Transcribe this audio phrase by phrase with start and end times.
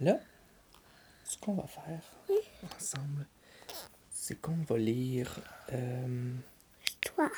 [0.00, 0.18] Là,
[1.24, 2.00] ce qu'on va faire
[2.76, 3.26] ensemble,
[4.10, 5.38] c'est qu'on va lire.
[5.72, 6.32] euh,
[7.00, 7.30] Toi.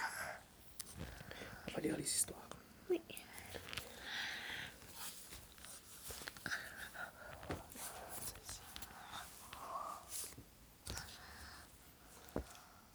[1.69, 2.39] on va lire les histoires.
[2.91, 3.01] Oui.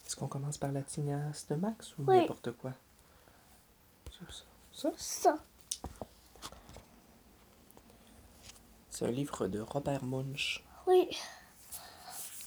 [0.06, 2.18] Est-ce qu'on commence par la tignasse de Max ou Oui.
[2.22, 2.74] n'importe quoi?
[4.12, 4.44] Ça, ça.
[4.72, 5.38] Ça, Ça.
[8.98, 10.64] C'est un livre de Robert Munch.
[10.88, 11.08] Oui.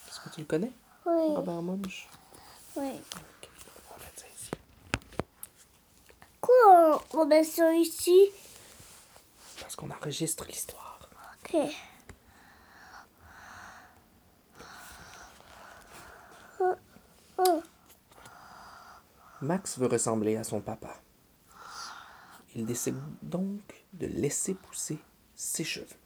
[0.08, 0.72] Est-ce que tu le connais,
[1.06, 1.36] Oui.
[1.36, 2.08] Robert Munch?
[2.74, 2.90] Oui.
[2.90, 3.48] Ok,
[3.88, 4.50] on va mettre ça ici.
[6.40, 8.30] Quoi on met ça ici?
[9.60, 11.08] Parce qu'on enregistre l'histoire.
[11.44, 11.56] Ok.
[19.40, 20.96] Max veut ressembler à son papa.
[22.56, 23.60] Il décide donc
[23.92, 24.98] de laisser pousser
[25.36, 25.99] ses cheveux.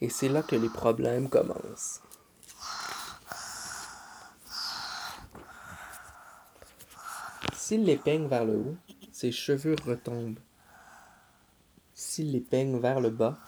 [0.00, 2.00] Et c'est là que les problèmes commencent.
[7.54, 8.76] S'il les peigne vers le haut,
[9.12, 10.40] ses cheveux retombent.
[11.94, 13.38] S'il les peigne vers le bas,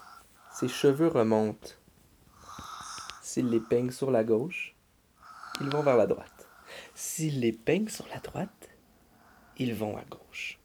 [0.53, 1.71] ses cheveux remontent.
[3.23, 4.77] S'il les peigne sur la gauche,
[5.61, 6.49] ils vont vers la droite.
[6.95, 8.69] S'il les peigne sur la droite,
[9.57, 10.61] ils vont à gauche.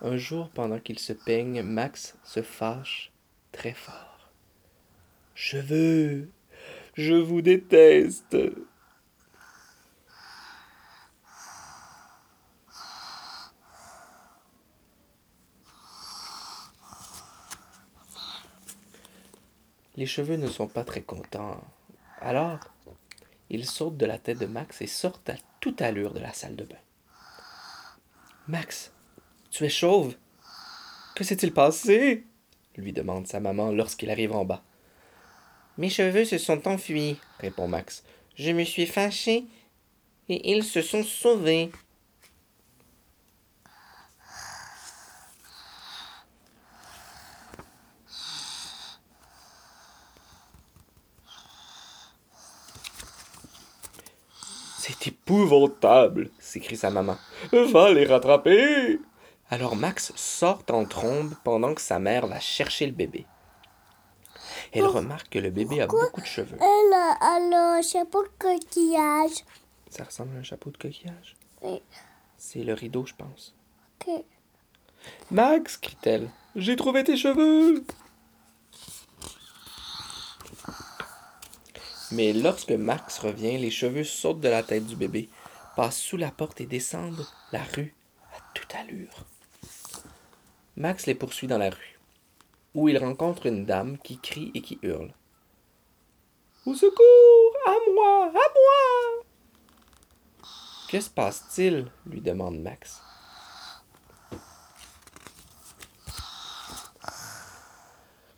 [0.00, 3.12] Un jour, pendant qu'il se peigne, Max se fâche
[3.56, 4.30] très fort.
[5.34, 6.30] Cheveux,
[6.94, 8.36] je vous déteste.
[19.96, 21.64] Les cheveux ne sont pas très contents.
[22.20, 22.60] Alors,
[23.48, 26.56] ils sautent de la tête de Max et sortent à toute allure de la salle
[26.56, 26.76] de bain.
[28.48, 28.92] Max,
[29.50, 30.14] tu es chauve.
[31.14, 32.26] Que s'est-il passé?
[32.76, 34.62] Lui demande sa maman lorsqu'il arrive en bas.
[35.78, 38.04] Mes cheveux se sont enfuis, répond Max.
[38.34, 39.44] Je me suis fâché
[40.28, 41.70] et ils se sont sauvés.
[54.78, 57.18] C'est épouvantable, s'écrie sa maman.
[57.52, 58.98] Va les rattraper.
[59.48, 63.26] Alors Max sort en trombe pendant que sa mère va chercher le bébé.
[64.72, 66.58] Elle remarque que le bébé a beaucoup de cheveux.
[66.60, 69.44] Elle a, un chapeau de coquillage?
[69.88, 71.36] Ça ressemble à un chapeau de coquillage?
[71.62, 71.80] Oui.
[72.36, 73.54] C'est le rideau, je pense.
[74.06, 74.24] Ok.
[75.30, 77.84] Max, crie-t-elle, j'ai trouvé tes cheveux.
[82.12, 85.28] Mais lorsque Max revient, les cheveux sautent de la tête du bébé,
[85.76, 87.94] passent sous la porte et descendent la rue
[88.34, 89.24] à toute allure.
[90.78, 91.98] Max les poursuit dans la rue,
[92.74, 95.10] où il rencontre une dame qui crie et qui hurle.
[96.66, 97.56] Au secours!
[97.66, 98.26] À moi!
[98.26, 99.24] À moi!
[100.90, 101.90] Que se passe-t-il?
[102.04, 103.00] lui demande Max.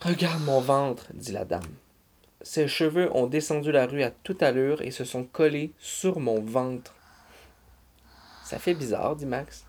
[0.01, 1.75] Regarde mon ventre, dit la dame.
[2.43, 6.41] Ses cheveux ont descendu la rue à toute allure et se sont collés sur mon
[6.41, 6.95] ventre.
[8.45, 9.67] Ça fait bizarre, dit Max.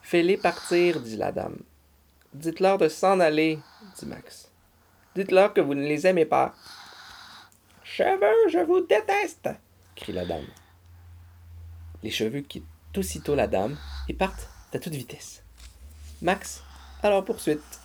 [0.00, 1.58] Fais-les partir, dit la dame.
[2.32, 3.58] Dites-leur de s'en aller,
[3.98, 4.50] dit Max.
[5.16, 6.54] Dites-leur que vous ne les aimez pas.
[7.82, 9.48] Cheveux, je vous déteste,
[9.96, 10.46] crie la dame.
[12.02, 12.64] Les cheveux quittent
[12.96, 13.76] aussitôt la dame
[14.08, 15.42] et partent à toute vitesse.
[16.22, 16.62] Max,
[17.02, 17.80] leur poursuite.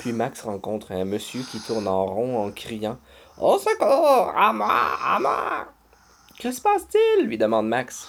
[0.00, 2.98] Puis Max rencontre un monsieur qui tourne en rond en criant
[3.38, 5.68] Au secours À moi À moi
[6.38, 7.26] Que se passe-t-il?
[7.26, 8.08] lui demande Max.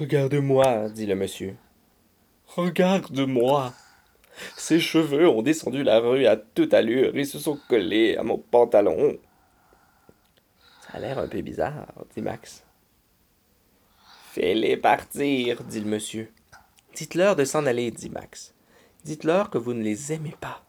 [0.00, 1.56] Regarde-moi, dit le monsieur.
[2.46, 3.74] Regarde-moi.
[4.56, 8.38] Ses cheveux ont descendu la rue à toute allure et se sont collés à mon
[8.38, 9.18] pantalon.
[10.80, 12.64] Ça a l'air un peu bizarre, dit Max.
[14.32, 16.32] Fais-les partir, dit le monsieur.
[16.94, 18.54] Dites-leur de s'en aller, dit Max.
[19.04, 20.64] Dites-leur que vous ne les aimez pas.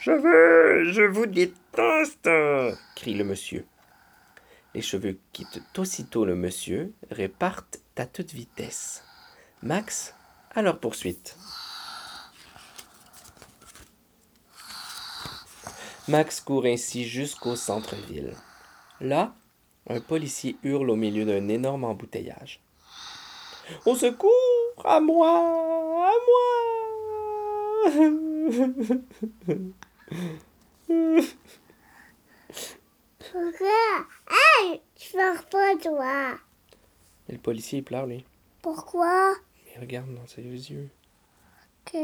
[0.00, 2.30] Je veux, je vous déteste,
[2.94, 3.66] crie le monsieur.
[4.74, 9.02] Les cheveux quittent aussitôt le monsieur, repartent à toute vitesse.
[9.62, 10.14] Max,
[10.52, 11.36] à leur poursuite.
[16.08, 18.34] Max court ainsi jusqu'au centre-ville.
[19.00, 19.34] Là,
[19.88, 22.60] un policier hurle au milieu d'un énorme embouteillage.
[23.86, 24.30] Au secours
[24.84, 25.30] À moi
[26.06, 26.40] À moi
[33.32, 34.06] Regarde.
[34.28, 36.38] Hey, tu pleure pas, toi.
[37.28, 38.24] Et le policier, il pleure, lui.
[38.62, 39.34] Pourquoi?
[39.74, 40.88] Il regarde dans ses yeux.
[41.84, 41.98] Que...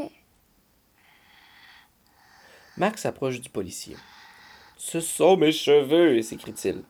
[2.77, 3.97] Max s'approche du policier.
[4.77, 6.83] Ce sont mes cheveux, s'écrie-t-il.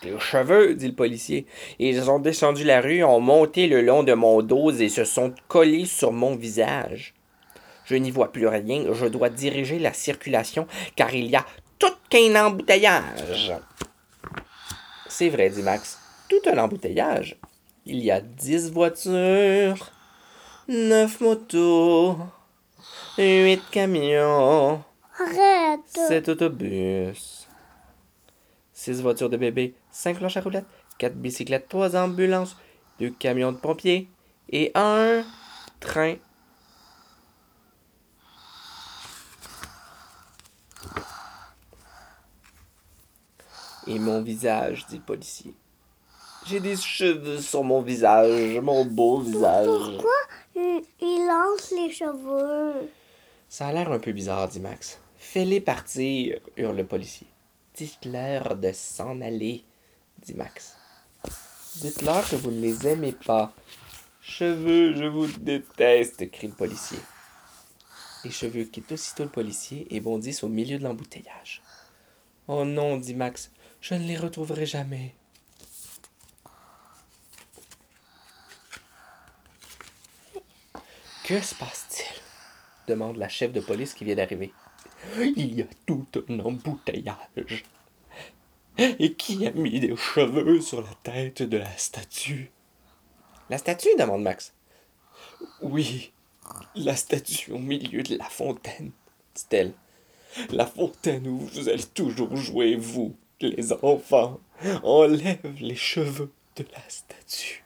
[0.00, 1.46] Tes cheveux, dit le policier.
[1.78, 5.34] Ils ont descendu la rue, ont monté le long de mon dos et se sont
[5.46, 7.14] collés sur mon visage.
[7.84, 11.44] Je n'y vois plus rien, je dois diriger la circulation car il y a
[11.78, 13.52] tout qu'un embouteillage.
[15.08, 15.98] C'est vrai, dit Max.
[16.28, 17.36] Tout un embouteillage.
[17.86, 19.90] Il y a dix voitures,
[20.68, 22.16] neuf motos,
[23.18, 24.82] huit camions.
[25.20, 25.80] Arrête.
[26.08, 27.46] Sept autobus.
[28.72, 30.66] Six voitures de bébé, cinq planches à roulettes,
[30.98, 32.56] quatre bicyclettes, trois ambulances,
[32.98, 34.08] deux camions de pompiers
[34.48, 35.22] et un
[35.78, 36.16] train.
[43.86, 45.54] Et mon visage, dit le policier.
[46.46, 49.66] J'ai des cheveux sur mon visage, mon beau visage.
[49.66, 50.12] Pourquoi
[50.54, 52.88] il, lance les cheveux?
[53.48, 55.00] Ça a l'air un peu bizarre, dit Max.
[55.16, 57.26] Fais-les partir, hurle le policier.
[57.74, 59.64] Dites-leur de s'en aller,
[60.22, 60.76] dit Max.
[61.76, 63.52] Dites-leur que vous ne les aimez pas.
[64.20, 66.98] Cheveux, je vous déteste, crie le policier.
[68.24, 71.62] Les cheveux quittent aussitôt le policier et bondissent au milieu de l'embouteillage.
[72.48, 73.50] Oh non, dit Max,
[73.84, 75.14] je ne les retrouverai jamais.
[81.22, 82.22] Que se passe-t-il?
[82.88, 84.54] Demande la chef de police qui vient d'arriver.
[85.18, 87.64] Il y a tout un embouteillage.
[88.78, 92.50] Et qui a mis des cheveux sur la tête de la statue?
[93.50, 94.54] La statue demande Max.
[95.60, 96.10] Oui,
[96.74, 98.92] la statue au milieu de la fontaine,
[99.34, 99.74] dit-elle.
[100.50, 103.14] La fontaine où vous allez toujours jouer, vous,
[103.48, 104.40] les enfants.
[104.82, 107.64] Enlève les cheveux de la statue.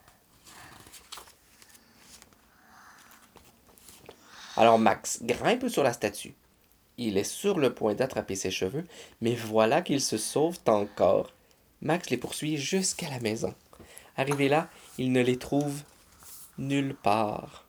[4.57, 6.35] Alors Max grimpe sur la statue.
[6.97, 8.85] Il est sur le point d'attraper ses cheveux,
[9.21, 11.33] mais voilà qu'ils se sauvent encore.
[11.81, 13.55] Max les poursuit jusqu'à la maison.
[14.17, 15.83] Arrivé là, il ne les trouve
[16.59, 17.65] nulle part.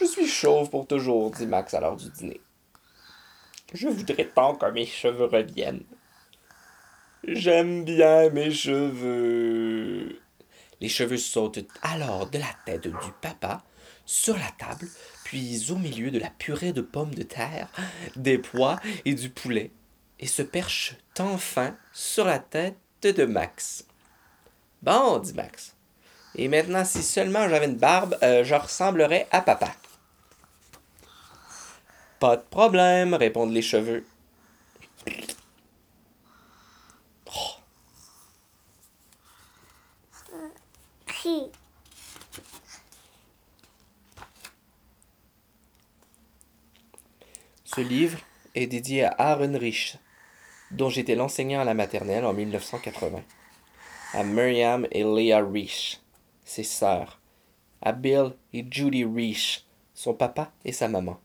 [0.00, 2.40] Je suis chauve pour toujours, dit Max à l'heure du dîner.
[3.72, 5.84] Je voudrais tant que mes cheveux reviennent.
[7.24, 10.20] J'aime bien mes cheveux.
[10.80, 13.62] Les cheveux sautent alors de la tête du papa
[14.06, 14.88] sur la table,
[15.24, 17.68] puis au milieu de la purée de pommes de terre,
[18.16, 19.70] des pois et du poulet,
[20.18, 23.84] et se perchent enfin sur la tête de Max.
[24.82, 25.76] Bon, dit Max.
[26.34, 29.72] Et maintenant, si seulement j'avais une barbe, euh, je ressemblerais à papa.
[32.20, 34.04] Pas de problème, répondent les cheveux.
[47.64, 48.18] Ce livre
[48.54, 49.96] est dédié à Aaron Rich,
[50.72, 53.22] dont j'étais l'enseignant à la maternelle en 1980.
[54.12, 56.02] À Miriam et Leah Rich,
[56.44, 57.18] ses sœurs.
[57.80, 59.64] À Bill et Judy Rich,
[59.94, 61.18] son papa et sa maman.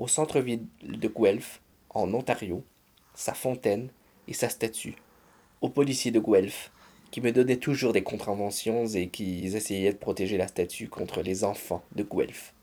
[0.00, 1.60] Au centre-ville de Guelph,
[1.90, 2.64] en Ontario,
[3.12, 3.90] sa fontaine
[4.28, 4.96] et sa statue.
[5.60, 6.72] Aux policiers de Guelph,
[7.10, 11.44] qui me donnaient toujours des contraventions et qui essayaient de protéger la statue contre les
[11.44, 12.54] enfants de Guelph.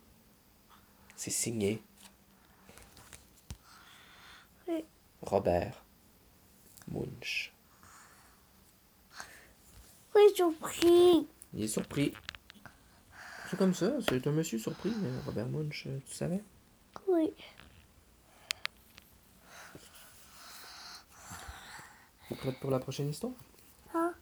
[1.16, 1.80] C'est signé
[4.68, 4.84] Oui.
[5.22, 5.86] Robert
[6.92, 7.54] Munch.
[10.16, 11.28] Oui, surpris.
[11.54, 12.14] Il est surpris.
[13.48, 14.92] C'est comme ça, c'est un monsieur surpris,
[15.28, 16.42] Robert Munch, tu savais?
[17.08, 17.34] Oui.
[22.30, 23.32] Vous prête pour la prochaine histoire?
[23.94, 24.14] Hein?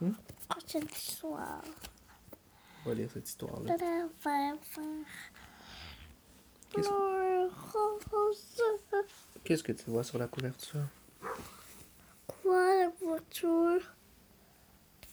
[0.00, 0.12] Hmm?
[0.48, 1.62] Prochaine histoire.
[2.84, 3.74] On va lire cette histoire-là.
[6.70, 6.90] Qu'est-ce Qu'est-ce-
[9.44, 10.84] Qu'est-ce que tu vois sur la couverture?
[12.26, 13.80] Quoi, la voiture?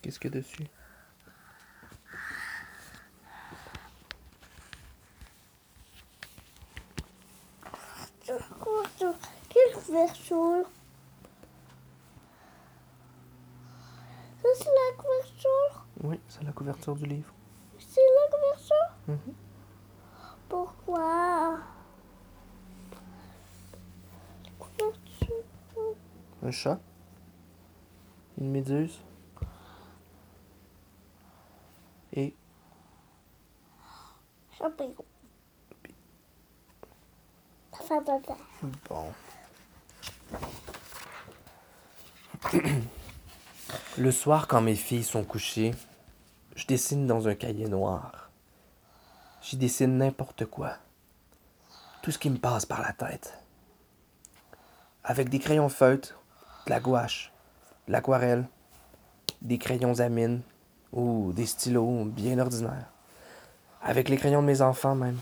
[0.02, 0.68] Qu'est-ce qu'il y a dessus?
[8.26, 8.42] Quelle
[9.74, 10.64] couverture?
[14.42, 15.86] Ça, c'est la couverture?
[16.04, 17.32] Oui, c'est la couverture du livre.
[17.78, 18.96] C'est la couverture?
[19.08, 19.34] Mhm.
[20.50, 21.60] Pourquoi?
[24.58, 25.44] Couverture.
[26.42, 26.80] Un chat?
[28.40, 29.02] Une méduse?
[32.14, 32.36] Et?
[34.58, 34.96] Champignon.
[38.90, 39.14] Bon.
[43.98, 45.74] Le soir, quand mes filles sont couchées,
[46.56, 48.30] je dessine dans un cahier noir.
[49.42, 50.74] J'y dessine n'importe quoi.
[52.02, 53.40] Tout ce qui me passe par la tête.
[55.04, 56.20] Avec des crayons feutres,
[56.66, 57.32] de la gouache,
[57.88, 58.48] de l'aquarelle,
[59.42, 60.10] des crayons à
[60.92, 62.92] ou des stylos bien ordinaires.
[63.82, 65.20] Avec les crayons de mes enfants même.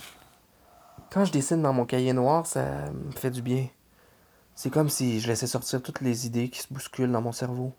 [1.14, 3.68] Quand je dessine dans mon cahier noir, ça me fait du bien.
[4.56, 7.72] C'est comme si je laissais sortir toutes les idées qui se bousculent dans mon cerveau.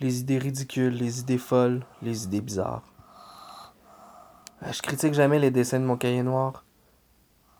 [0.00, 2.82] Les idées ridicules, les idées folles, les idées bizarres.
[4.62, 6.66] Euh, Je critique jamais les dessins de mon cahier noir.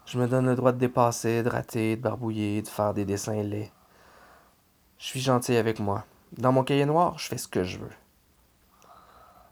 [0.05, 3.43] Je me donne le droit de dépasser, de rater, de barbouiller, de faire des dessins
[3.43, 3.73] laids.
[4.99, 6.05] Je suis gentil avec moi.
[6.37, 7.97] Dans mon cahier noir, je fais ce que je veux.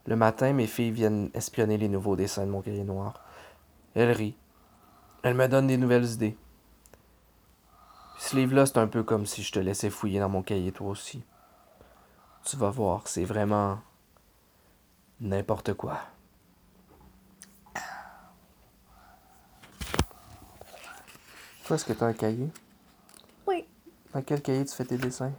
[0.04, 3.24] Le matin, mes filles viennent espionner les nouveaux dessins de mon cahier noir.
[3.94, 4.36] Elles rient.
[5.22, 6.36] Elles me donnent des nouvelles idées.
[8.18, 10.88] Ce livre-là, c'est un peu comme si je te laissais fouiller dans mon cahier toi
[10.88, 11.22] aussi.
[12.44, 13.78] Tu vas voir, c'est vraiment
[15.20, 16.00] n'importe quoi.
[21.64, 22.48] Toi, est-ce que tu as un cahier?
[23.46, 23.66] Oui,
[24.14, 25.32] Dans quel cahier tu fais tes dessins?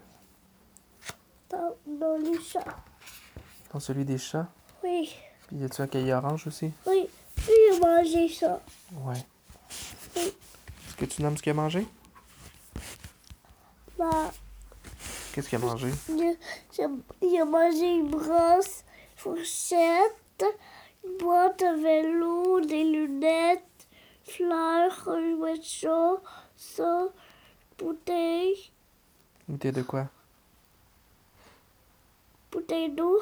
[1.49, 2.63] dans, dans les chats.
[3.73, 4.47] Dans celui des chats?
[4.83, 5.11] Oui,
[5.47, 6.71] Puis y a-tu un cahier orange aussi?
[6.85, 7.07] oui,
[7.47, 8.61] oui, j'ai mangé ça.
[8.93, 9.15] Ouais.
[10.27, 11.85] Est-ce que tu nommes ce qu'il a mangé?
[13.97, 14.31] Bah,
[15.33, 15.89] Qu'est-ce qu'il a mangé?
[16.09, 18.83] il, a mangé une brosse,
[19.15, 20.43] fourchette,
[21.05, 23.63] une boîte à vélo, des lunettes,
[24.23, 26.15] fleurs, un jouet chat,
[26.55, 27.05] ça,
[27.77, 28.71] bouteille,
[29.49, 30.07] Goûter de quoi?
[32.51, 33.19] bouteille d'eau,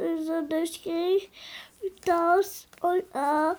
[0.00, 1.16] un zone de chien,
[1.84, 3.56] une tasse, un A,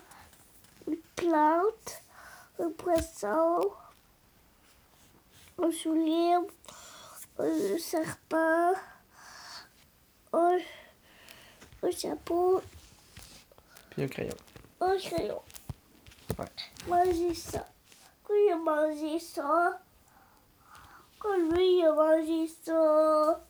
[0.88, 2.02] une plante,
[2.60, 3.72] un poisson,
[5.62, 6.36] un soulier,
[7.40, 8.74] un serpent,
[10.34, 10.58] un,
[11.84, 12.62] un chapeau,
[13.92, 14.36] Puis un crayon.
[14.82, 15.42] un crayon.
[16.38, 16.46] Ouais.
[16.88, 17.68] Manger ça.
[18.24, 19.80] Quand il a mangé ça.
[21.20, 23.42] Quand lui il a mangé ça.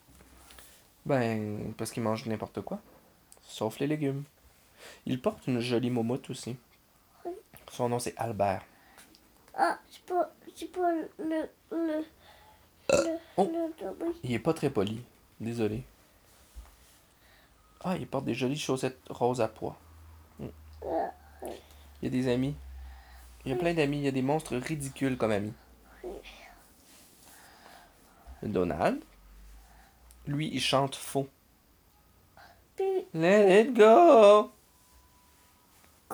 [1.06, 2.80] Ben, parce qu'il mange n'importe quoi.
[3.44, 4.24] Sauf les légumes.
[5.06, 6.58] Il porte une jolie momoute aussi.
[7.26, 7.32] Oui.
[7.72, 8.64] Son nom, c'est Albert.
[9.58, 12.06] Ah, c'est pas, c'est pas le, le, le,
[12.90, 13.50] le, Oh.
[13.52, 14.14] le.
[14.24, 15.02] Il est pas très poli.
[15.40, 15.84] Désolé.
[17.84, 19.78] Ah, il porte des jolies chaussettes roses à pois.
[20.40, 20.48] Mm.
[20.84, 21.12] Ah,
[22.02, 22.56] Il y a des amis.
[23.46, 24.00] Il y a plein d'amis.
[24.00, 25.54] Il y a des monstres ridicules comme amis.
[28.44, 29.02] Donald.
[30.28, 31.28] Lui, il chante faux.
[33.14, 34.52] Let it go!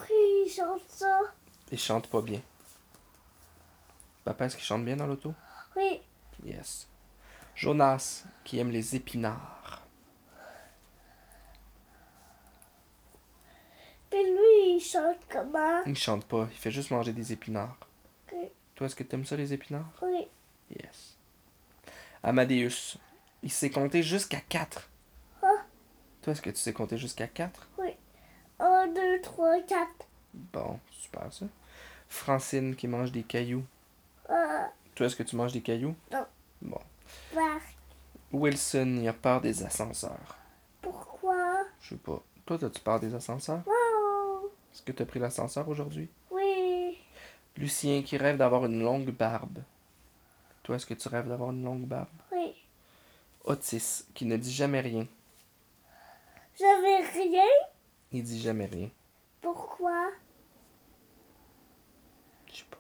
[0.10, 1.20] il chante ça?
[1.72, 2.42] Il chante pas bien.
[4.24, 5.34] Papa, est-ce qu'il chante bien dans l'auto?
[5.76, 6.02] Oui,
[6.44, 6.88] Yes.
[7.56, 9.86] Jonas, qui aime les épinards.
[14.10, 15.84] puis lui il chante comment?
[15.86, 17.78] Il chante pas, il fait juste manger des épinards.
[18.34, 19.90] Oui, Toi, est-ce que t'aimes ça, les épinards?
[20.02, 20.28] oui,
[20.70, 21.18] Yes.
[22.24, 22.98] Amadeus,
[23.44, 24.90] il sait compter jusqu'à 4.
[25.44, 25.48] Ah.
[26.22, 27.68] Toi, est-ce que tu sais compter jusqu'à 4?
[27.78, 27.90] oui.
[28.60, 30.06] Un, deux, trois, quatre.
[30.36, 31.48] Bon, super ça.
[32.10, 33.66] Francine, qui mange des cailloux.
[34.32, 35.96] Ah, Toi, est-ce que tu manges des cailloux?
[36.12, 36.26] Non.
[36.62, 36.80] Bon.
[37.36, 37.76] Marc,
[38.32, 40.38] Wilson, il a peur des ascenseurs.
[40.82, 41.66] pourquoi?
[41.82, 42.22] Je sais pas.
[42.46, 43.62] Toi, as-tu peur des ascenseurs?
[43.66, 44.52] Wow.
[44.74, 46.08] Est-ce que t'as pris l'ascenseur aujourd'hui?
[46.30, 46.98] Oui,
[47.58, 49.60] Lucien, qui rêve d'avoir une longue barbe.
[50.64, 52.08] Toi, est-ce que tu rêves d'avoir une longue barbe?
[52.32, 52.56] oui.
[53.44, 55.08] Otis, qui ne dit jamais rien.
[56.60, 57.44] J'avais rien.
[58.12, 58.90] Il dit jamais rien.
[59.42, 60.12] Pourquoi?
[62.52, 62.78] Je sais pas.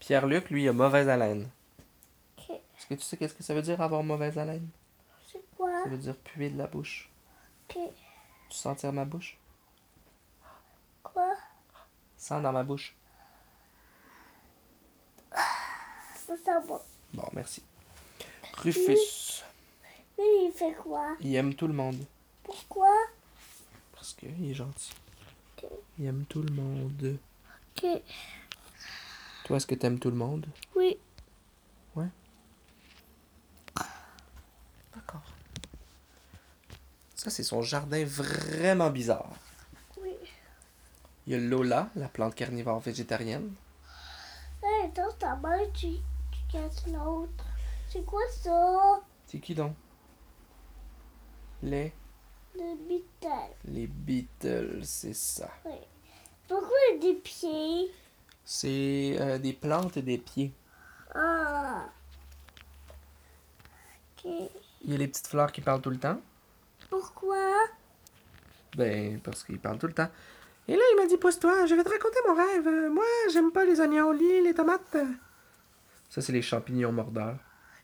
[0.00, 1.48] Pierre-Luc, lui, a mauvaise haleine.
[2.48, 4.68] Est-ce que tu sais qu'est-ce que ça veut dire avoir mauvaise haleine?
[5.30, 5.82] C'est quoi?
[5.84, 7.10] Ça veut dire puer de la bouche.
[7.68, 7.76] Ok.
[8.48, 9.38] Tu sentir ma bouche?
[11.02, 11.34] Quoi?
[12.16, 12.96] Sens dans ma bouche.
[16.26, 16.80] Faut savoir.
[17.12, 17.62] Bon, merci.
[18.58, 19.42] Rufus,
[20.18, 21.16] Lui, il fait quoi?
[21.20, 22.04] il aime tout le monde.
[22.42, 22.90] Pourquoi?
[23.92, 24.92] Parce qu'il est gentil.
[25.98, 27.16] Il aime tout le monde.
[27.76, 27.86] Ok.
[29.50, 30.46] Toi, est-ce que t'aimes tout le monde?
[30.76, 30.96] Oui.
[34.94, 35.22] D'accord.
[37.16, 39.28] Ça, c'est son jardin vraiment bizarre.
[40.00, 40.14] Oui.
[41.26, 43.52] Il y a Lola, la plante carnivore végétarienne.
[44.62, 45.94] Hey, attends, ta main, tu,
[46.30, 47.44] tu casses l'autre.
[47.88, 49.00] C'est quoi ça?
[49.26, 49.74] C'est qui donc?
[51.64, 51.92] Les,
[52.54, 53.50] Le bitel.
[53.64, 55.50] les Beatles, c'est ça.
[55.64, 55.72] Oui.
[56.46, 57.90] Pourquoi il y a des pieds?
[58.44, 60.52] C'est euh, des plantes et des pieds.
[61.14, 61.88] Ah.
[64.12, 64.30] Ok.
[64.82, 66.20] Il y a les petites fleurs qui parlent tout le temps.
[66.88, 67.52] Pourquoi?
[68.76, 70.08] Ben, parce qu'il parle tout le temps.
[70.68, 72.90] Et là, il m'a dit, pousse-toi, je vais te raconter mon rêve.
[72.90, 74.96] Moi, j'aime pas les oignons, lis les tomates.
[76.08, 77.38] Ça, c'est les champignons mordeurs.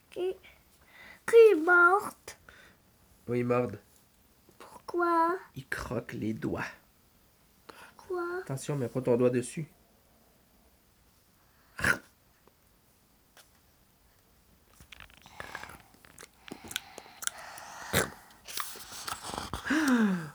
[0.09, 0.23] Ok.
[0.23, 2.39] Qui est morte?
[3.29, 3.81] Oui, ils mordent.
[4.59, 5.37] Pourquoi?
[5.57, 6.65] Ils croquent les doigts.
[7.97, 8.23] Quoi?
[8.43, 9.67] Attention, mets pas ton doigt dessus.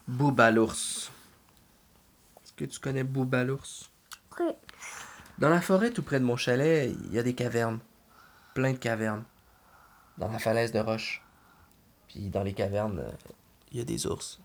[0.07, 1.11] Booba l'ours.
[2.43, 3.89] Est-ce que tu connais Booba l'ours?
[4.39, 4.51] Oui.
[5.37, 7.79] Dans la forêt tout près de mon chalet, il y a des cavernes.
[8.53, 9.23] Plein de cavernes.
[10.17, 11.23] Dans la falaise de roche.
[12.07, 13.11] Puis dans les cavernes, euh,
[13.71, 14.39] il y a des ours.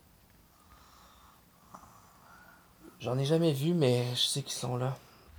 [2.99, 4.97] J'en ai jamais vu, mais je sais qu'ils sont là.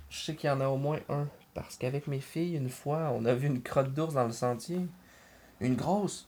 [0.09, 1.27] Je sais qu'il y en a au moins un.
[1.53, 4.79] Parce qu'avec mes filles, une fois, on a vu une crotte d'ours dans le sentier.
[5.59, 6.27] Une grosse.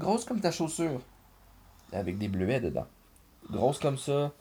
[0.00, 1.00] Grosse comme ta chaussure.
[1.92, 2.86] Avec des bleuets dedans.
[3.50, 4.32] Grosse comme ça.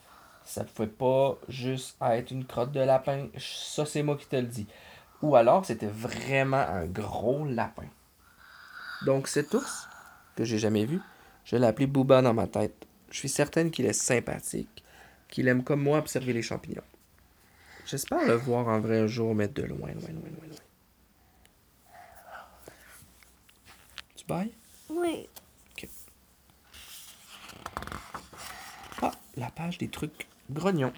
[0.44, 3.28] Ça pouvait pas juste être une crotte de lapin.
[3.38, 4.68] Ça, c'est moi qui te le dis.
[5.22, 7.88] Ou alors, c'était vraiment un gros lapin.
[9.06, 9.88] Donc, cet ours,
[10.36, 11.00] que j'ai jamais vu,
[11.46, 12.88] je l'ai appelé Booba dans ma tête.
[13.10, 14.84] Je suis certaine qu'il est sympathique,
[15.28, 16.82] qu'il aime comme moi observer les champignons.
[17.86, 20.58] J'espère le voir en vrai un jour, mais de loin, loin, loin, loin, loin.
[24.16, 24.54] Tu bailles?
[24.90, 25.28] Oui.
[29.02, 30.94] Ah, la page des trucs grognons.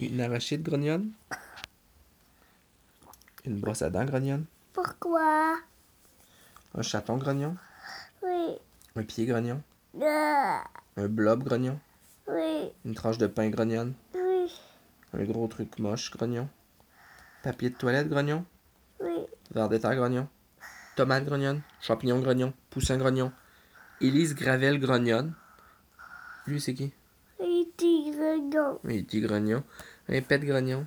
[0.00, 1.12] Une arachide grognonne.
[3.44, 4.44] Une brosse à dents grognonne.
[4.72, 5.56] Pourquoi?
[6.74, 7.56] Un chaton grognon.
[8.22, 8.56] Oui.
[8.96, 9.62] Un pied grognon.
[10.02, 10.64] Ah,
[10.96, 11.78] Un blob grognon.
[12.26, 12.70] oui.
[12.84, 13.94] Une tranche de pain grognonne.
[14.14, 14.20] Oui.
[15.14, 16.48] Un gros truc moche grognon.
[17.42, 18.44] Papier de toilette grognon.
[19.00, 19.26] Oui.
[19.50, 20.28] Verre grognon.
[20.96, 21.62] Tomate grognonne.
[21.80, 22.52] Champignon grognon.
[22.70, 23.32] Poussin grognon.
[24.00, 25.34] Élise Gravel grognonne.
[26.46, 26.92] Lui, c'est qui?
[27.40, 28.80] Et tigre, non.
[28.84, 29.62] Un petit grognon.
[30.08, 30.86] Un pet grognon.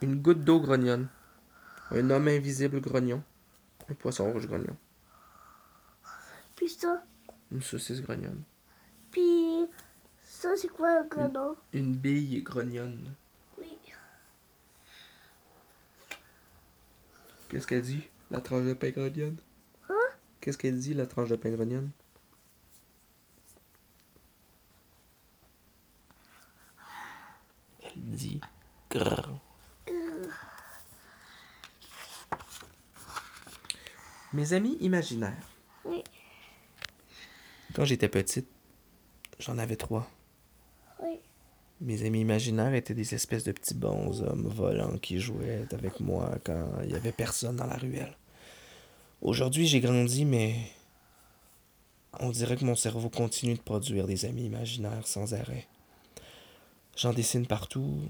[0.00, 1.08] Une goutte d'eau grognonne.
[1.90, 3.22] Un homme invisible grognon.
[3.88, 4.76] Un poisson rouge grognon.
[6.54, 7.02] Puis ça?
[7.50, 8.42] Une saucisse grognonne.
[9.10, 9.66] Puis
[10.22, 11.56] ça, c'est quoi un grenot?
[11.72, 13.14] Une bille grognonne.
[13.58, 13.78] Oui.
[17.48, 19.36] Qu'est-ce qu'elle dit, la tranche de pain grognonne?
[19.88, 19.94] Hein?
[20.40, 21.90] Qu'est-ce qu'elle dit, la tranche de pain grognonne?
[27.82, 28.40] Elle dit
[28.90, 29.40] grrr.
[34.32, 35.48] Mes amis imaginaires.
[35.84, 36.02] Oui.
[37.74, 38.48] Quand j'étais petite,
[39.38, 40.10] j'en avais trois.
[41.00, 41.20] Oui.
[41.80, 46.80] Mes amis imaginaires étaient des espèces de petits bonshommes volants qui jouaient avec moi quand
[46.84, 48.16] il y avait personne dans la ruelle.
[49.20, 50.54] Aujourd'hui, j'ai grandi, mais
[52.18, 55.66] on dirait que mon cerveau continue de produire des amis imaginaires sans arrêt.
[56.96, 58.00] J'en dessine partout,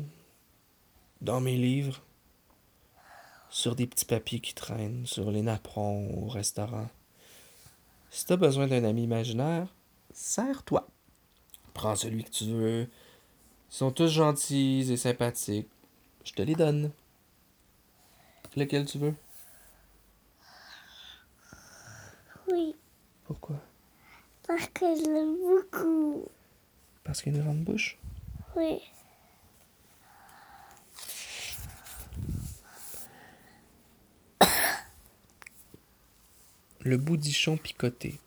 [1.21, 2.03] dans mes livres,
[3.51, 6.89] sur des petits papiers qui traînent, sur les napperons au restaurant.
[8.11, 9.75] Si t'as besoin d'un ami imaginaire,
[10.13, 10.87] serre-toi.
[11.75, 12.89] Prends celui que tu veux.
[13.71, 15.69] Ils sont tous gentils et sympathiques.
[16.25, 16.93] Je te les donne.
[18.57, 19.15] Lequel tu veux?
[22.51, 22.75] Oui.
[23.25, 23.57] Pourquoi?
[24.47, 26.25] Parce que je l'aime beaucoup.
[27.05, 27.99] Parce qu'il a une grande bouche?
[28.57, 28.81] Oui.
[36.81, 38.19] Le boudichon picoté.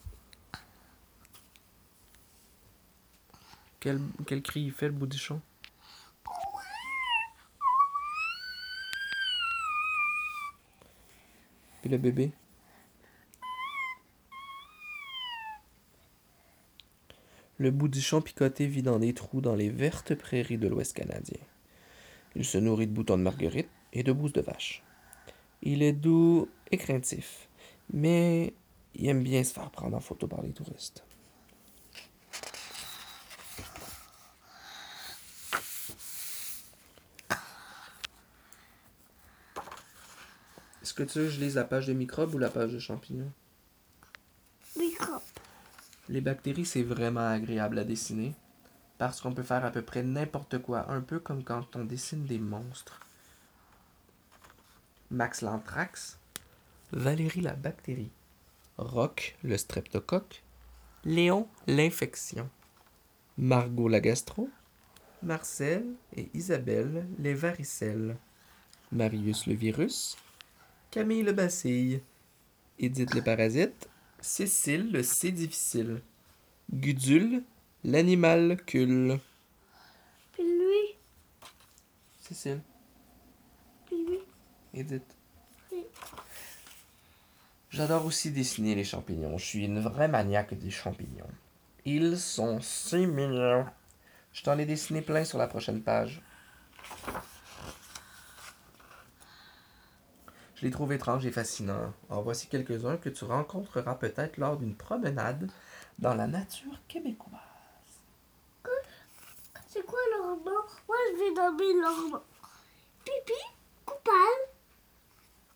[3.79, 4.01] Quel,
[4.43, 5.41] cri il fait le boudichon?
[11.81, 12.33] Puis le bébé?
[17.57, 21.39] Le boudichon picoté vit dans des trous dans les vertes prairies de l'Ouest canadien.
[22.35, 24.83] Il se nourrit de boutons de marguerite et de bousses de vache.
[25.61, 27.47] Il est doux et craintif,
[27.93, 28.53] mais
[28.95, 31.03] il aime bien se faire prendre en photo par les touristes.
[40.99, 43.31] Que tu veux que je lise la page de microbes ou la page de champignons?
[44.77, 45.21] Microbe.
[46.09, 48.35] Les bactéries, c'est vraiment agréable à dessiner
[48.97, 52.25] parce qu'on peut faire à peu près n'importe quoi, un peu comme quand on dessine
[52.25, 52.99] des monstres.
[55.09, 56.19] Max l'anthrax,
[56.91, 58.12] Valérie la bactérie,
[58.77, 60.43] Rock le streptocoque,
[61.05, 62.49] Léon l'infection,
[63.38, 64.49] Margot la gastro,
[65.23, 65.85] Marcel
[66.17, 68.17] et Isabelle les varicelles,
[68.91, 70.17] Marius le virus,
[70.91, 72.02] Camille le bacille,
[72.80, 73.88] Edith le parasite,
[74.21, 76.02] Cécile, le C difficile.
[76.73, 77.43] Gudule,
[77.84, 79.13] l'animal cul.
[80.34, 80.97] Puis lui,
[82.19, 82.62] Cécile,
[83.86, 84.19] puis lui.
[84.73, 85.15] Edith.
[85.71, 85.86] Oui.
[87.69, 89.38] J'adore aussi dessiner les champignons.
[89.38, 91.30] Je suis une vraie maniaque des champignons.
[91.86, 93.65] Ils sont si mignons.
[94.34, 96.21] Je t'en ai dessiné plein sur la prochaine page.
[100.59, 101.93] Je les trouve étranges et fascinants.
[102.09, 105.49] En voici quelques-uns que tu rencontreras peut-être lors d'une promenade
[105.99, 107.39] dans la nature québécoise.
[109.67, 112.21] C'est quoi leur nom Moi, je vais nommer leur nom.
[113.05, 113.39] Pipi,
[113.85, 114.13] Coupal,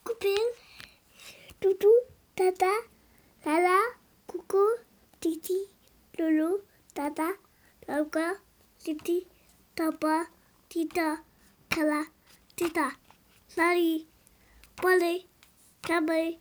[0.05, 0.39] Coupil,
[1.59, 1.91] Toutou,
[2.33, 2.71] Tata,
[3.45, 3.77] Lala,
[4.25, 4.69] Coucou,
[5.19, 5.67] Titi,
[6.17, 6.59] Loulou,
[6.93, 7.27] Tata,
[7.89, 8.35] Laka,
[8.79, 9.27] Titi,
[9.75, 10.27] Papa,
[10.69, 11.17] Tita,
[11.67, 12.03] Kala,
[12.55, 12.87] Tita,
[13.57, 14.07] Lali,
[14.75, 15.27] Polly,
[15.81, 16.39] Kamé,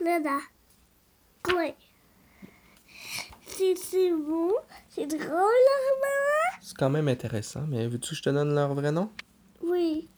[0.00, 0.38] Lena,
[1.42, 1.74] Chloé.
[3.46, 4.52] C'est bon,
[4.88, 8.74] c'est drôle leur nom C'est quand même intéressant, mais veux-tu que je te donne leur
[8.74, 9.10] vrai nom?
[9.62, 10.08] Oui.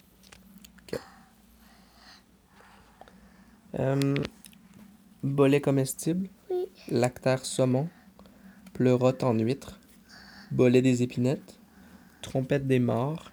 [3.79, 4.15] Euh,
[5.23, 6.67] bolet comestible, Oui.
[6.89, 7.89] lactaire saumon,
[8.75, 9.81] pleurote en huître,
[10.51, 11.59] bolet des épinettes,
[12.21, 13.33] trompette des morts,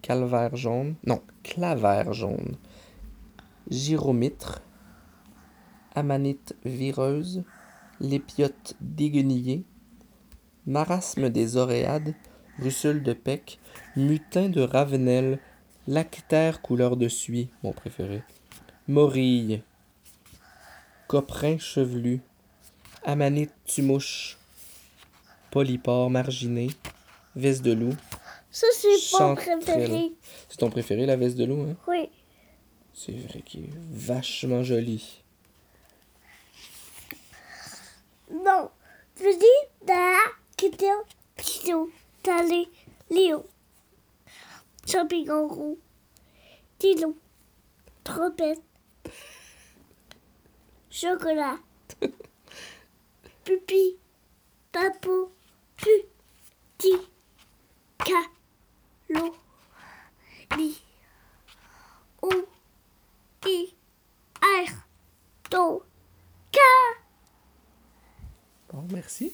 [0.00, 2.56] calvaire jaune, non, clavaire jaune,
[3.70, 4.62] gyromitre,
[5.94, 7.44] amanite vireuse,
[8.00, 9.64] lépiote déguenillée,
[10.66, 12.14] marasme des oréades,
[12.58, 13.58] russule de pec,
[13.96, 15.38] mutin de ravenel,
[15.86, 18.22] lactaire couleur de suie, mon préféré,
[18.88, 19.62] morille,
[21.06, 22.20] coprin chevelu,
[23.04, 24.38] amanite tumouche,
[25.50, 26.68] polypore marginé,
[27.36, 27.94] veste de loup.
[28.50, 30.12] Ça, c'est mon préféré.
[30.48, 31.76] C'est ton préféré, la veste de loup, hein?
[31.86, 32.08] Oui.
[33.02, 35.22] C'est vrai qu'il est vachement joli.
[38.30, 38.70] Non.
[39.16, 40.18] Je dis da,
[40.58, 40.98] kitel,
[41.34, 41.88] pigeon,
[42.22, 42.68] talé,
[43.10, 43.46] lion.
[44.86, 45.78] Champignon roux.
[46.78, 47.16] Tilo.
[48.04, 48.62] Trompette.
[50.90, 51.58] Chocolat.
[53.44, 53.96] Pupi.
[54.72, 55.32] Papo.
[55.78, 55.88] Pu.
[56.76, 56.92] Ti.
[57.96, 58.20] Ka.
[59.08, 59.34] Lo.
[60.58, 60.76] Li.
[62.20, 62.28] O.
[63.46, 63.74] I.
[64.42, 64.70] R.
[65.50, 65.82] Do.
[66.52, 66.60] Ka.
[68.70, 69.32] Bon, merci.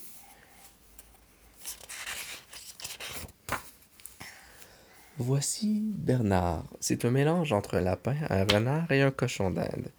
[5.18, 6.64] Voici Bernard.
[6.78, 9.90] C'est un mélange entre un lapin, un renard et un cochon d'Inde.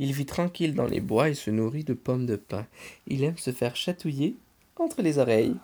[0.00, 2.66] Il vit tranquille dans les bois et se nourrit de pommes de pin.
[3.06, 4.36] Il aime se faire chatouiller
[4.76, 5.56] entre les oreilles.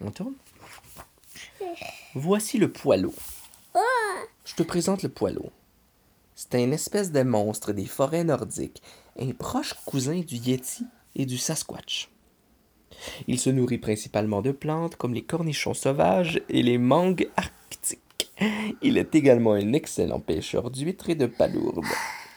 [0.00, 0.34] On tourne?
[2.16, 3.14] Voici le poileau.
[4.44, 5.52] Je te présente le poileau.
[6.34, 8.82] C'est un espèce de monstre des forêts nordiques,
[9.16, 12.08] un proche cousin du Yeti et du Sasquatch.
[13.28, 18.32] Il se nourrit principalement de plantes comme les cornichons sauvages et les mangues arctiques.
[18.82, 21.84] Il est également un excellent pêcheur d'huîtres et de palourdes,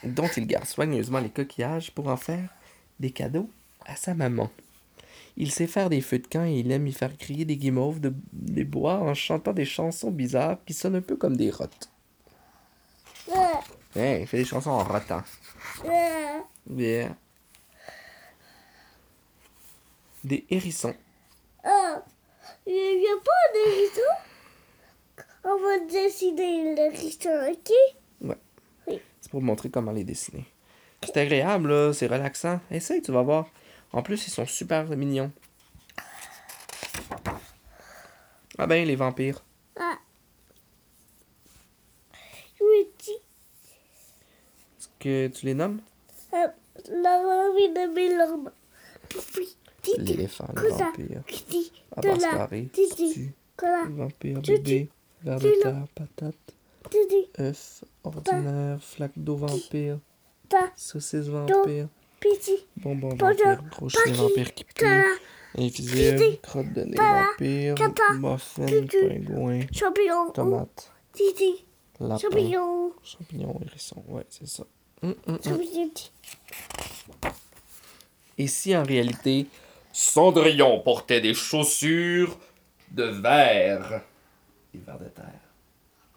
[0.04, 2.48] dont il garde soigneusement les coquillages pour en faire
[3.00, 3.50] des cadeaux
[3.88, 4.52] à sa maman.
[5.36, 8.00] Il sait faire des feux de camp et il aime y faire crier des guimauves
[8.00, 11.90] de- des bois en chantant des chansons bizarres qui sonnent un peu comme des rottes.
[13.96, 15.24] Hein, il fait des chansons en rotant.
[16.68, 17.16] Bien.
[20.24, 20.96] Des hérissons.
[21.64, 22.04] Ah,
[22.66, 24.02] il n'y a pas de hérisson?
[25.46, 28.98] On va dessiner le hérisson, ok?
[29.22, 30.46] C'est pour montrer comment les dessiner.
[31.04, 31.94] C'est agréable, là.
[31.94, 32.60] C'est relaxant.
[32.72, 33.48] Essaye, tu vas voir.
[33.94, 35.32] En plus, ils sont super mignons.
[38.58, 39.44] Ah ben, les vampires.
[39.80, 39.98] Ah.
[42.60, 43.12] Je me dis,
[44.78, 45.82] Est-ce que tu les nommes?
[46.34, 46.48] euh,
[49.98, 51.24] L'éléphant, le vampire.
[51.28, 51.72] Titi,
[52.70, 54.90] Tutu, cola, vampire, bébé,
[55.24, 56.36] ver de terre, patate,
[57.40, 60.00] œuf, ordinaire, flaque d'eau vampire,
[60.76, 61.88] saucisse vampire,
[62.24, 63.62] piti, bonbon vampire,
[64.14, 65.04] vampire qui pue,
[65.58, 67.76] invisible, crotte de nez vampire,
[68.16, 71.66] muffin, pingouin, champignon, tomate, Titi,
[72.00, 74.64] lapin, champignon, champignon, hérisson, ouais, c'est ça.
[75.04, 75.60] Hum, hum, hum.
[78.38, 79.48] Et si en réalité,
[79.92, 82.38] Cendrillon portait des chaussures
[82.92, 84.02] de verre?
[84.74, 85.26] Des vers de terre.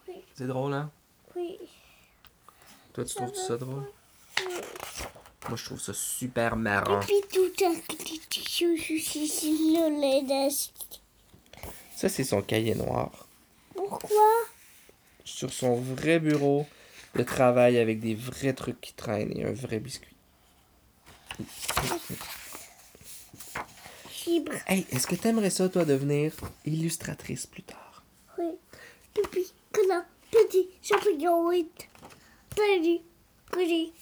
[0.09, 0.15] Oui.
[0.35, 0.91] C'est drôle, hein?
[1.35, 1.59] oui.
[2.95, 3.85] Toi, tu trouves ça drôle?
[5.49, 7.01] Moi, je trouve ça super marrant.
[7.01, 7.53] Puis tout
[11.95, 13.27] Ça, c'est son cahier noir.
[13.75, 14.09] Pourquoi?
[15.25, 16.67] Sur son vrai bureau,
[17.15, 20.15] Le travail avec des vrais trucs qui traînent et un vrai biscuit.
[24.11, 24.53] Fibre.
[24.67, 26.35] Hey, est-ce que t'aimerais ça, toi, devenir
[26.67, 28.05] illustratrice plus tard?
[28.39, 28.51] Oui.
[29.15, 31.67] Pipi, canard, petit champignon, oui.
[32.55, 32.99] Salut,
[33.51, 33.95] coulis.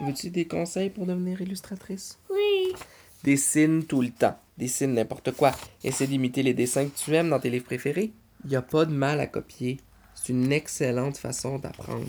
[0.00, 2.18] Veux-tu des conseils pour devenir illustratrice?
[2.28, 2.74] Oui.
[3.22, 4.36] Dessine tout le temps.
[4.58, 5.52] Dessine n'importe quoi.
[5.84, 8.12] Essaie d'imiter les dessins que tu aimes dans tes livres préférés.
[8.44, 9.78] Il n'y a pas de mal à copier.
[10.14, 12.08] C'est une excellente façon d'apprendre.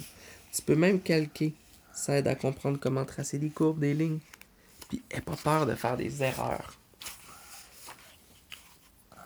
[0.52, 1.54] Tu peux même calquer.
[1.93, 4.19] Ça aide à comprendre comment tracer des courbes, des lignes.
[4.89, 6.73] Puis aie pas peur de faire des erreurs.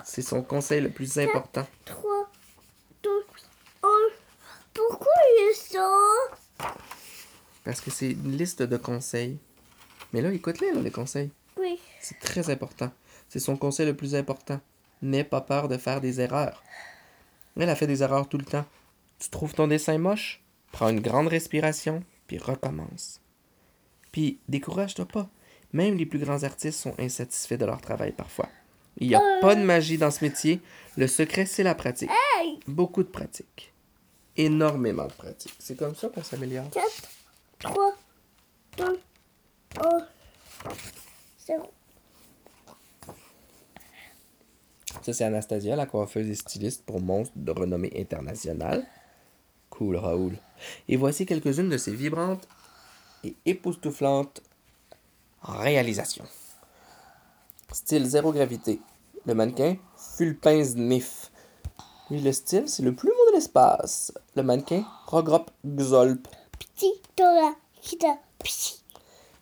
[0.03, 1.65] C'est son conseil le plus important.
[1.85, 2.31] 3,
[3.03, 3.09] 2,
[3.83, 3.87] 1.
[4.73, 5.89] Pourquoi il est ça?
[7.67, 9.37] Parce que c'est une liste de conseils.
[10.13, 11.31] Mais là, écoute-les, là, les conseils.
[11.59, 11.77] Oui.
[11.99, 12.89] C'est très important.
[13.27, 14.61] C'est son conseil le plus important.
[15.01, 16.63] N'aie pas peur de faire des erreurs.
[17.59, 18.63] Elle a fait des erreurs tout le temps.
[19.19, 20.41] Tu trouves ton dessin moche?
[20.71, 23.19] Prends une grande respiration, puis recommence.
[24.13, 25.27] Puis décourage-toi pas.
[25.73, 28.47] Même les plus grands artistes sont insatisfaits de leur travail parfois.
[28.97, 30.61] Il n'y a pas de magie dans ce métier.
[30.95, 32.11] Le secret, c'est la pratique.
[32.37, 32.61] Hey!
[32.65, 33.73] Beaucoup de pratique.
[34.37, 35.55] Énormément de pratique.
[35.59, 36.69] C'est comme ça qu'on s'améliore.
[37.59, 37.93] 4, 3,
[38.77, 38.99] 2,
[39.83, 40.07] 1.
[41.47, 41.71] 0.
[45.01, 48.85] Ça, c'est Anastasia, la coiffeuse et styliste pour monstres de renommée internationale.
[49.69, 50.37] Cool, Raoul.
[50.87, 52.47] Et voici quelques-unes de ses vibrantes
[53.23, 54.41] et époustouflantes
[55.41, 56.25] réalisations.
[57.71, 58.79] Style zéro gravité.
[59.25, 61.31] Le mannequin, Fulpin Znif.
[62.09, 64.13] Lui, le style, c'est le plus beau de l'espace.
[64.35, 66.27] Le mannequin, Rogrop Xolp.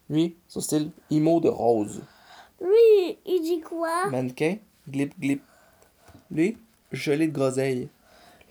[0.10, 2.02] Lui, son style, Imo de rose.
[2.62, 4.08] Lui, il dit quoi?
[4.10, 5.43] Mannequin, Glip Glip.
[6.32, 6.58] Lui,
[6.91, 7.89] gelé de groseille.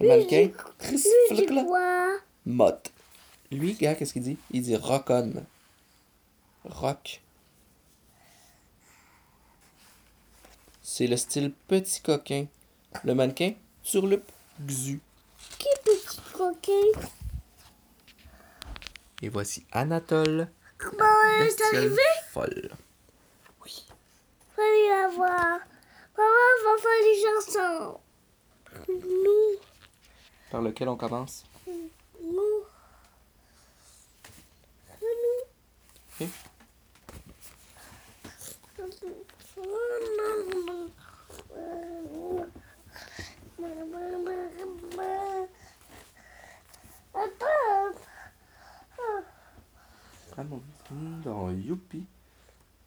[0.00, 2.10] Le Lui, mannequin, Chris Lui, il dit quoi?
[2.46, 2.92] Mott.
[3.50, 4.36] Lui, gars, qu'est-ce qu'il dit?
[4.50, 5.44] Il dit rockonne.
[6.64, 7.22] Rock.
[10.82, 12.46] C'est le style petit coquin.
[13.04, 14.30] Le mannequin, turlup,
[14.66, 15.00] xu.
[15.58, 17.00] Qui petit coquin?
[19.22, 20.48] Et voici Anatole,
[20.78, 21.04] Comment
[21.40, 21.96] elle est arrivée?
[22.30, 22.70] folle.
[23.64, 23.86] Oui.
[24.54, 25.58] Fallait la voir.
[26.16, 28.00] Maman va faire les chansons.
[28.88, 29.58] Nous,
[30.50, 31.44] Par lequel on commence?
[31.66, 32.64] nous.
[36.20, 36.30] Nous.
[38.78, 40.63] Attends.
[51.24, 52.04] Dans Youpi,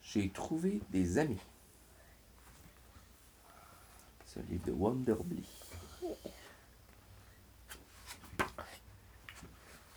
[0.01, 1.41] j'ai trouvé des amis.
[4.25, 5.43] Ce livre de Wonderbly.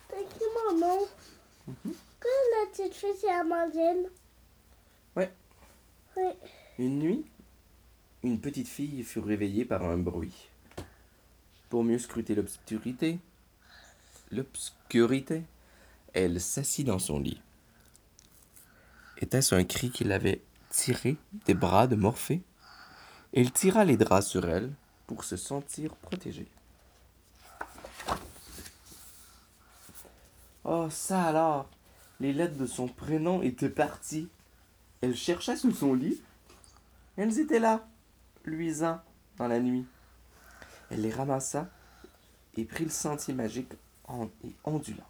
[0.09, 1.07] T'as écrit mon nom.
[2.19, 4.09] Que la petite fille, c'est Amandine.
[5.15, 5.31] Ouais.
[6.17, 6.31] Oui.
[6.79, 7.25] Une nuit,
[8.23, 10.49] une petite fille fut réveillée par un bruit.
[11.69, 13.19] Pour mieux scruter l'obscurité,
[14.31, 15.43] l'obscurité,
[16.13, 17.41] elle s'assit dans son lit.
[19.21, 22.41] Était-ce un cri qui l'avait tiré des bras de Morphée?
[23.33, 24.73] Elle tira les draps sur elle
[25.05, 26.49] pour se sentir protégée.
[30.63, 31.69] Oh, ça alors
[32.19, 34.27] Les lettres de son prénom étaient parties.
[35.01, 36.21] Elle chercha sous son lit.
[37.15, 37.87] Elles étaient là,
[38.43, 39.01] luisant
[39.37, 39.85] dans la nuit.
[40.89, 41.69] Elle les ramassa
[42.57, 43.71] et prit le sentier magique
[44.07, 45.07] en, et ondulant,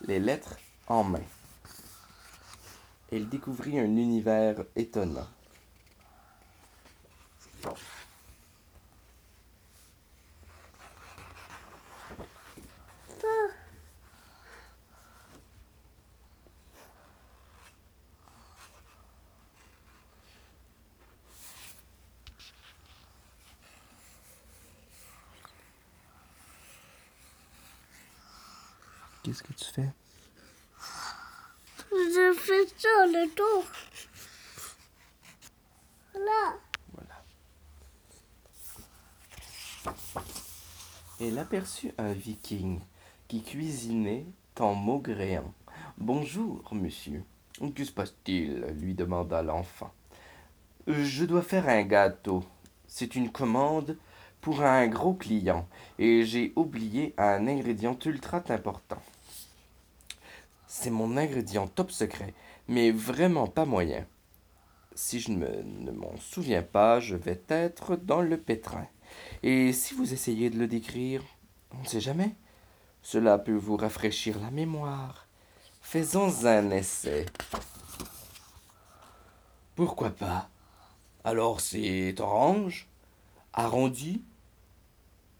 [0.00, 0.56] les lettres
[0.88, 1.22] en main.
[3.12, 5.28] Elle découvrit un univers étonnant.
[7.60, 7.74] Ça.
[29.22, 29.90] Qu'est-ce que tu fais
[31.90, 33.64] Je fais ça le tour.
[36.14, 36.58] Là.
[36.92, 37.24] Voilà.
[41.20, 41.38] Elle
[41.98, 42.80] un viking
[43.28, 44.24] qui cuisinait
[44.58, 45.52] en maugréant.
[45.98, 47.24] Bonjour, monsieur.
[47.74, 48.64] Que se passe-t-il?
[48.80, 49.92] lui demanda l'enfant.
[50.86, 52.42] Je dois faire un gâteau.
[52.86, 53.98] C'est une commande
[54.40, 59.02] pour un gros client et j'ai oublié un ingrédient ultra important.
[60.66, 62.32] C'est mon ingrédient top secret,
[62.66, 64.06] mais vraiment pas moyen.
[64.94, 68.86] Si je me- ne m'en souviens pas, je vais être dans le pétrin.
[69.42, 71.22] Et si vous essayez de le décrire,
[71.74, 72.34] On ne sait jamais.
[73.02, 75.26] Cela peut vous rafraîchir la mémoire.
[75.80, 77.26] Faisons un essai.
[79.74, 80.48] Pourquoi pas?
[81.24, 82.88] Alors c'est orange,
[83.52, 84.22] arrondi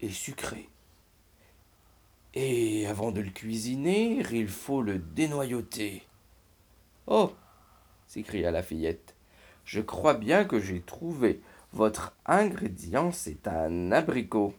[0.01, 0.69] et sucré.
[2.33, 6.03] Et avant de le cuisiner, il faut le dénoyauter.
[7.07, 7.33] Oh
[8.07, 9.15] s'écria la fillette.
[9.65, 11.41] Je crois bien que j'ai trouvé.
[11.71, 14.53] Votre ingrédient, c'est un abricot.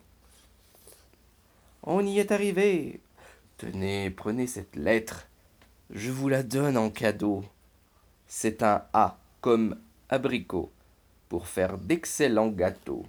[1.87, 3.01] On y est arrivé.
[3.59, 5.27] Tenez, prenez cette lettre.
[5.90, 7.44] Je vous la donne en cadeau.
[8.27, 10.73] C'est un A comme abricot
[11.29, 13.05] pour faire d'excellents gâteaux.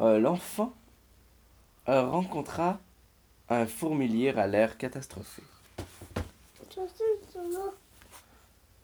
[0.00, 0.72] Euh, l'enfant
[1.88, 2.80] euh, rencontra
[3.50, 5.42] un fourmilier à l'air catastrophé.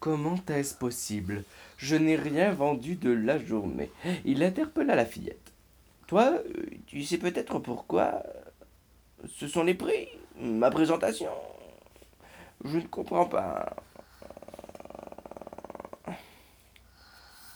[0.00, 1.44] Comment est-ce possible?
[1.76, 3.90] Je n'ai rien vendu de la journée.
[4.24, 5.52] Il interpella la fillette.
[6.06, 8.22] Toi, euh, tu sais peut-être pourquoi?
[9.26, 10.08] Ce sont les prix,
[10.40, 11.30] ma présentation.
[12.64, 13.76] Je ne comprends pas.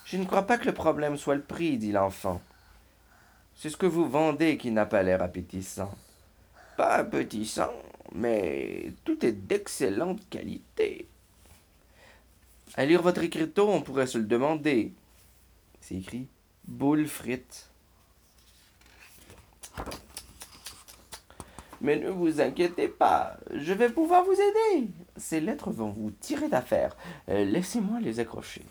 [0.04, 2.42] Je ne crois pas que le problème soit le prix, dit l'enfant.
[3.54, 5.94] C'est ce que vous vendez qui n'a pas l'air appétissant.
[6.76, 7.72] Pas appétissant,
[8.14, 11.06] mais tout est d'excellente qualité.
[12.74, 14.92] À lire votre écriteau, on pourrait se le demander.
[15.80, 16.28] C'est écrit
[16.64, 17.68] boule frite.
[21.80, 24.88] Mais ne vous inquiétez pas, je vais pouvoir vous aider.
[25.16, 26.96] Ces lettres vont vous tirer d'affaire.
[27.28, 28.62] Euh, laissez-moi les accrocher.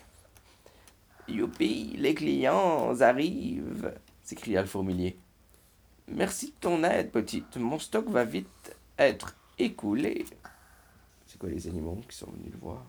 [1.28, 5.18] Youpi, les clients arrivent s'écria le fourmilier.
[6.08, 7.58] Merci de ton aide, petite.
[7.58, 10.26] Mon stock va vite être écoulé.
[11.28, 12.86] C'est quoi les animaux qui sont venus le voir?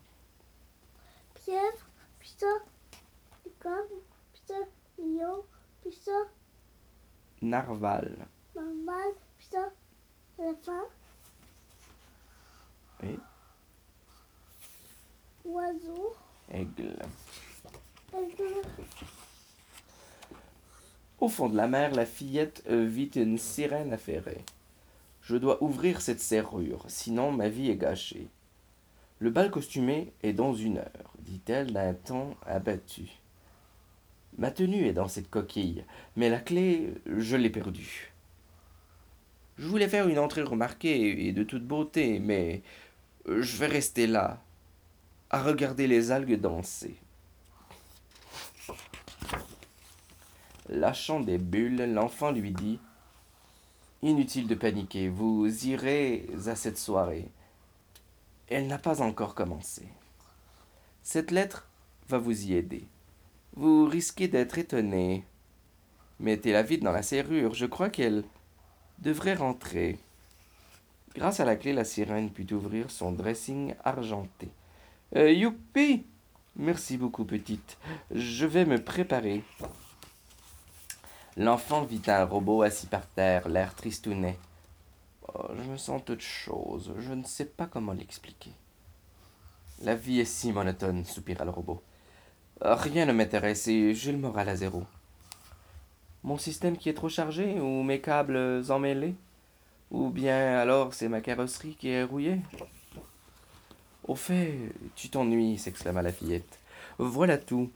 [1.53, 1.87] Pierre,
[2.19, 2.47] putain,
[3.45, 4.01] licorne,
[4.33, 4.65] putain,
[4.99, 5.45] lion,
[5.83, 6.27] putain,
[7.43, 8.17] Narval.
[8.57, 9.69] normal, putain,
[10.39, 10.89] éléphant,
[13.03, 13.19] Oui.
[15.45, 16.17] oiseau,
[16.51, 16.97] Aigle.
[18.17, 18.63] aigle,
[21.21, 24.43] Au fond de la mer, la fillette euh, vit une sirène affairée.
[25.21, 28.29] Je dois ouvrir cette serrure, sinon ma vie est gâchée.
[29.23, 33.09] Le bal costumé est dans une heure, dit-elle d'un ton abattu.
[34.37, 35.85] Ma tenue est dans cette coquille,
[36.17, 38.13] mais la clé, je l'ai perdue.
[39.59, 42.63] Je voulais faire une entrée remarquée et de toute beauté, mais
[43.29, 44.43] je vais rester là,
[45.31, 46.97] à regarder les algues danser.
[50.69, 52.81] Lâchant des bulles, l'enfant lui dit
[54.03, 57.29] Inutile de paniquer, vous irez à cette soirée.
[58.49, 59.89] Elle n'a pas encore commencé.
[61.03, 61.69] Cette lettre
[62.09, 62.87] va vous y aider.
[63.55, 65.25] Vous risquez d'être étonné.
[66.21, 68.25] Mettez-la vite dans la serrure, je crois qu'elle
[68.99, 69.99] devrait rentrer.
[71.15, 74.49] Grâce à la clé, la sirène put ouvrir son dressing argenté.
[75.17, 76.07] Euh, youpi
[76.57, 77.79] Merci beaucoup, petite.
[78.11, 79.43] Je vais me préparer.
[81.37, 84.39] L'enfant vit un robot assis par terre, l'air tristounet.
[85.29, 88.53] Oh, je me sens toute chose, je ne sais pas comment l'expliquer.
[89.83, 91.83] La vie est si monotone, soupira le robot.
[92.61, 94.85] Rien ne m'intéresse et j'ai le moral à zéro.
[96.23, 99.17] Mon système qui est trop chargé ou mes câbles emmêlés
[99.91, 102.41] Ou bien alors c'est ma carrosserie qui est rouillée
[104.05, 106.61] Au fait, tu t'ennuies, s'exclama la fillette.
[106.99, 107.71] Voilà tout.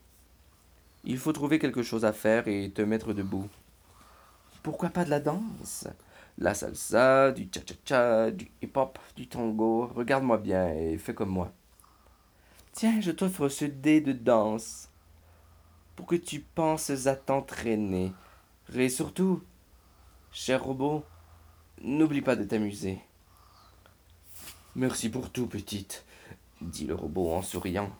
[1.04, 3.48] Il faut trouver quelque chose à faire et te mettre debout.
[4.62, 5.88] Pourquoi pas de la danse?
[6.38, 9.87] La salsa, du cha-cha-cha, du hip-hop, du tango.
[9.87, 11.53] Regarde-moi bien et fais comme moi.
[12.72, 14.90] Tiens, je t'offre ce dé de danse
[15.94, 18.12] pour que tu penses à t'entraîner.
[18.75, 19.42] Et surtout,
[20.31, 21.05] cher robot,
[21.80, 23.01] n'oublie pas de t'amuser.
[24.74, 26.05] Merci pour tout, petite,
[26.61, 27.91] dit le robot en souriant.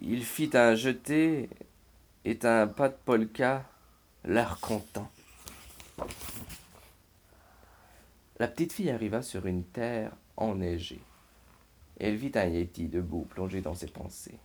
[0.00, 1.50] Il fit un jeté
[2.24, 3.68] et un pas de polka,
[4.24, 5.10] l'air content.
[8.38, 11.00] La petite fille arriva sur une terre enneigée.
[12.00, 14.38] Elle vit un yéti debout, plongé dans ses pensées.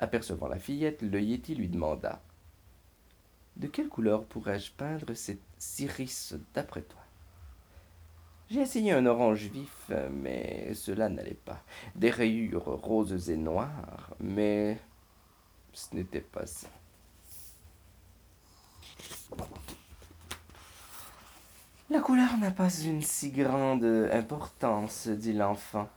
[0.00, 2.20] Apercevant la fillette, le yéti lui demanda
[3.54, 7.00] De quelle couleur pourrais-je peindre cette Cyrus d'après toi?
[8.50, 11.62] J'ai essayé un orange vif, mais cela n'allait pas.
[11.94, 14.76] Des rayures roses et noires, mais
[15.72, 16.68] ce n'était pas ça.
[21.90, 25.88] La couleur n'a pas une si grande importance, dit l'enfant.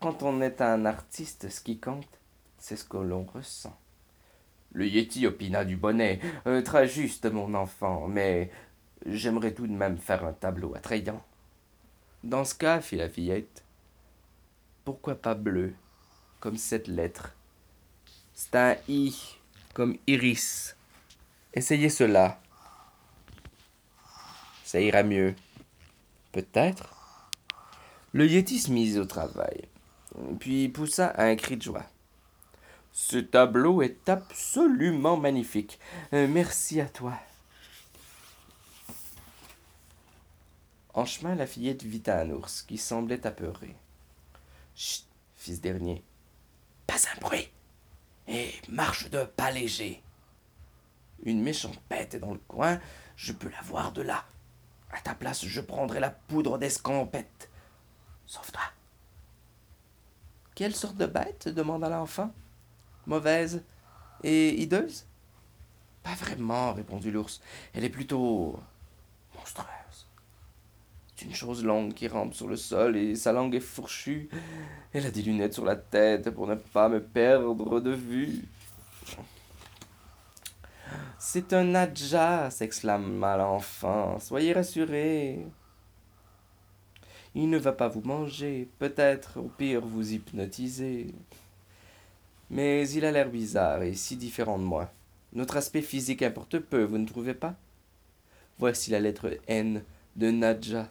[0.00, 2.20] Quand on est un artiste, ce qui compte,
[2.58, 3.74] c'est ce que l'on ressent.
[4.72, 6.20] Le Yeti opina du bonnet.
[6.46, 8.50] Euh, très juste, mon enfant, mais
[9.06, 11.24] j'aimerais tout de même faire un tableau attrayant.
[12.22, 13.64] Dans ce cas, fit la fillette,
[14.84, 15.72] pourquoi pas bleu,
[16.38, 17.34] comme cette lettre?
[18.34, 19.38] C'est un I,
[19.72, 20.76] comme iris.
[21.54, 22.38] Essayez cela.
[24.68, 25.34] Ça ira mieux.
[26.30, 27.30] Peut-être.
[28.12, 29.62] Le Yeti se au travail,
[30.40, 31.86] puis poussa un cri de joie.
[32.92, 35.80] Ce tableau est absolument magnifique.
[36.12, 37.18] Euh, merci à toi.
[40.92, 43.74] En chemin, la fillette vit un ours qui semblait apeuré.
[44.76, 45.06] Chut,
[45.38, 46.04] ce dernier.
[46.86, 47.48] Pas un bruit.
[48.26, 50.02] Et marche de pas léger.
[51.22, 52.78] Une méchante bête est dans le coin,
[53.16, 54.26] je peux la voir de là.
[54.90, 57.50] À ta place, je prendrai la poudre d'escampette.
[58.26, 58.62] Sauve-toi.
[60.54, 62.32] Quelle sorte de bête demanda l'enfant.
[63.06, 63.62] Mauvaise
[64.22, 65.06] et hideuse?
[66.02, 67.40] Pas vraiment, répondit l'ours.
[67.74, 68.58] Elle est plutôt
[69.34, 70.06] monstrueuse.
[71.14, 74.28] C'est une chose longue qui rampe sur le sol et sa langue est fourchue.
[74.92, 78.44] Elle a des lunettes sur la tête pour ne pas me perdre de vue.
[81.20, 84.20] C'est un Nadja, s'exclama l'enfant.
[84.20, 85.44] Soyez rassurés.
[87.34, 91.12] Il ne va pas vous manger, peut-être au pire vous hypnotiser.
[92.50, 94.92] Mais il a l'air bizarre et si différent de moi.
[95.32, 97.56] Notre aspect physique importe peu, vous ne trouvez pas?
[98.58, 99.82] Voici la lettre N
[100.14, 100.88] de Nadja.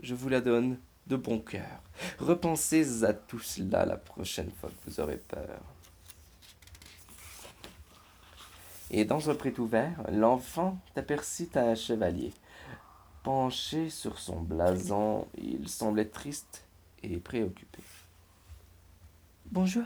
[0.00, 1.82] Je vous la donne de bon cœur.
[2.18, 5.73] Repensez à tout cela la prochaine fois que vous aurez peur.
[8.90, 12.32] Et dans un pré ouvert, l'enfant aperçut un chevalier.
[13.22, 16.64] Penché sur son blason, il semblait triste
[17.02, 17.82] et préoccupé.
[19.50, 19.84] Bonjour,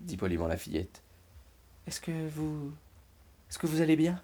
[0.00, 1.02] dit poliment la fillette.
[1.86, 2.72] Est-ce que vous.
[3.48, 4.20] Est-ce que vous allez bien?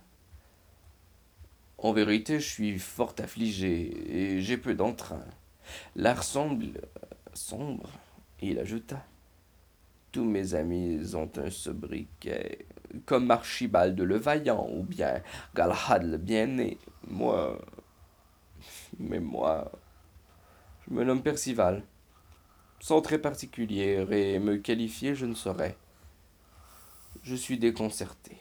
[1.79, 5.25] En vérité, je suis fort affligé et j'ai peu d'entrain.
[5.97, 6.81] L'air semble
[7.35, 7.91] sombre.
[8.41, 9.05] Il ajouta
[10.13, 12.67] Tous mes amis ont un sobriquet,
[13.07, 15.23] comme Archibald le Vaillant ou bien
[15.55, 16.79] Galahad le Bien-Né.
[17.09, 17.59] Moi.
[18.99, 19.71] Mais moi.
[20.87, 21.83] Je me nomme Percival.
[22.81, 25.77] Sans très particulier et me qualifier, je ne saurais.
[27.23, 28.37] Je suis déconcerté.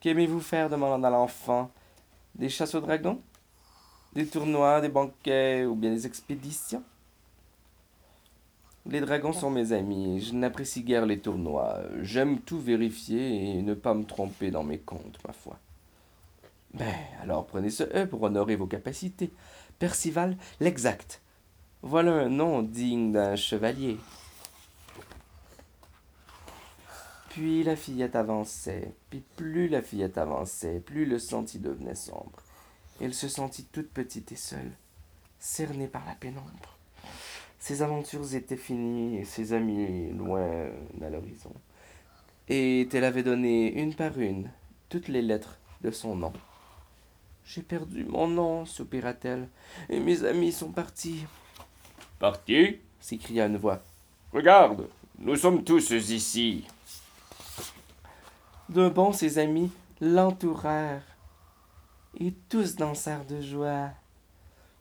[0.00, 0.70] Qu'aimez-vous faire?
[0.70, 1.72] demanda l'enfant.
[2.36, 3.20] Des chasses aux dragons?
[4.18, 6.82] Des tournois, des banquets ou bien des expéditions
[8.84, 10.20] Les dragons sont mes amis.
[10.20, 11.82] Je n'apprécie guère les tournois.
[12.00, 15.56] J'aime tout vérifier et ne pas me tromper dans mes comptes, ma foi.
[16.74, 16.92] Ben,
[17.22, 19.30] alors prenez ce E pour honorer vos capacités.
[19.78, 21.22] Percival, l'exact.
[21.82, 23.98] Voilà un nom digne d'un chevalier.
[27.28, 32.42] Puis la fillette avançait, puis plus la fillette avançait, plus le sentier devenait sombre.
[33.00, 34.72] Elle se sentit toute petite et seule,
[35.38, 36.78] cernée par la pénombre.
[37.58, 40.68] Ses aventures étaient finies et ses amis loin
[41.00, 41.52] à l'horizon.
[42.48, 44.50] Et elle avait donné une par une
[44.88, 46.32] toutes les lettres de son nom.
[47.44, 49.48] J'ai perdu mon nom, soupira-t-elle,
[49.88, 51.24] et mes amis sont partis.
[52.18, 52.78] Partis?
[53.00, 53.82] s'écria une voix.
[54.32, 54.88] Regarde,
[55.18, 56.66] nous sommes tous ici.
[58.68, 59.70] De bon, ses amis
[60.00, 61.07] l'entourèrent,
[62.16, 63.90] et tous dansèrent de joie.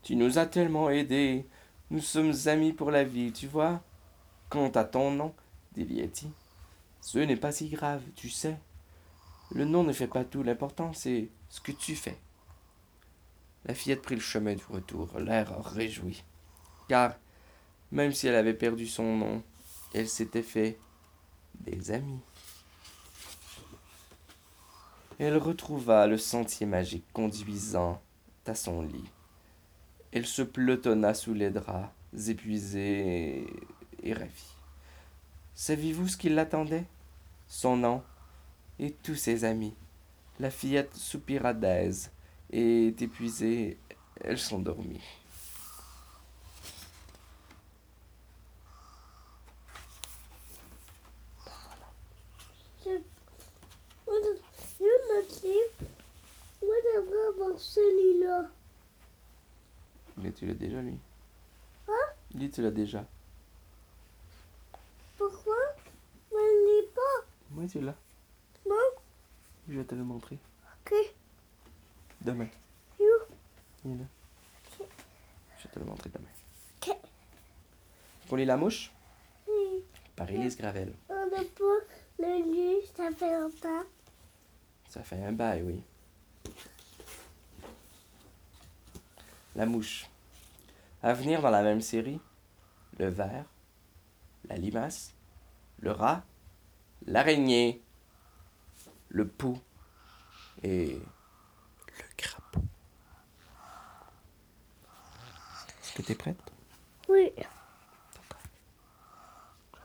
[0.04, 1.46] Tu nous as tellement aidés,
[1.90, 3.82] nous sommes amis pour la vie, tu vois.
[4.50, 5.34] Quant à ton nom,
[5.74, 6.32] dit Lieti,
[7.02, 8.58] ce n'est pas si grave, tu sais.
[9.52, 12.18] Le nom ne fait pas tout, l'important c'est ce que tu fais.
[13.66, 16.24] La fillette prit le chemin du retour, l'air réjoui,
[16.88, 17.16] car,
[17.92, 19.44] même si elle avait perdu son nom,
[19.94, 20.80] elle s'était fait
[21.62, 22.20] des amis.
[25.20, 28.00] Elle retrouva le sentier magique conduisant
[28.46, 29.10] à son lit.
[30.12, 31.90] Elle se pelotonna sous les draps,
[32.28, 34.56] épuisée et, et ravie.
[35.56, 36.86] Saviez-vous ce qui l'attendait?
[37.48, 38.04] Son nom
[38.78, 39.74] et tous ses amis.
[40.40, 42.12] La fillette soupira d'aise
[42.52, 43.80] et épuisée,
[44.22, 45.02] elle s'endormit.
[57.58, 58.50] celui-là.
[60.18, 60.98] Mais tu l'as déjà, lui.
[61.88, 61.94] Hein
[62.36, 63.04] Lui, tu l'as déjà.
[65.18, 65.56] Pourquoi?
[66.32, 67.26] Je ne l'ai pas.
[67.54, 67.96] Oui, tu l'as.
[68.68, 68.76] Non
[69.68, 70.38] Je vais te le montrer.
[70.86, 70.94] Ok.
[72.22, 72.48] Demain.
[73.00, 74.06] Il est là.
[75.58, 76.28] Je vais te le montrer demain.
[76.82, 76.96] Ok.
[78.28, 78.92] Faut lire la mouche?
[79.48, 79.84] Oui.
[80.16, 80.94] par Élise Gravel.
[81.10, 81.80] On n'a pas
[82.20, 83.84] le lieu, ça fait longtemps.
[84.90, 85.82] Ça fait un bail, oui.
[89.56, 90.06] La mouche.
[91.04, 92.20] À venir dans la même série,
[92.98, 93.46] le ver,
[94.46, 95.14] la limace,
[95.80, 96.24] le rat,
[97.06, 97.84] l'araignée,
[99.10, 99.60] le pou
[100.64, 102.64] et le crapaud.
[105.82, 106.40] Est-ce que tu es prête?
[107.08, 107.32] Oui.
[107.36, 107.46] Je vais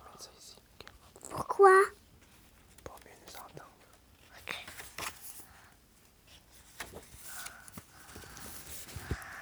[0.04, 0.86] mettre ça ici, ok?
[1.30, 1.78] Pourquoi?
[2.82, 3.70] Pour mieux nous entendre.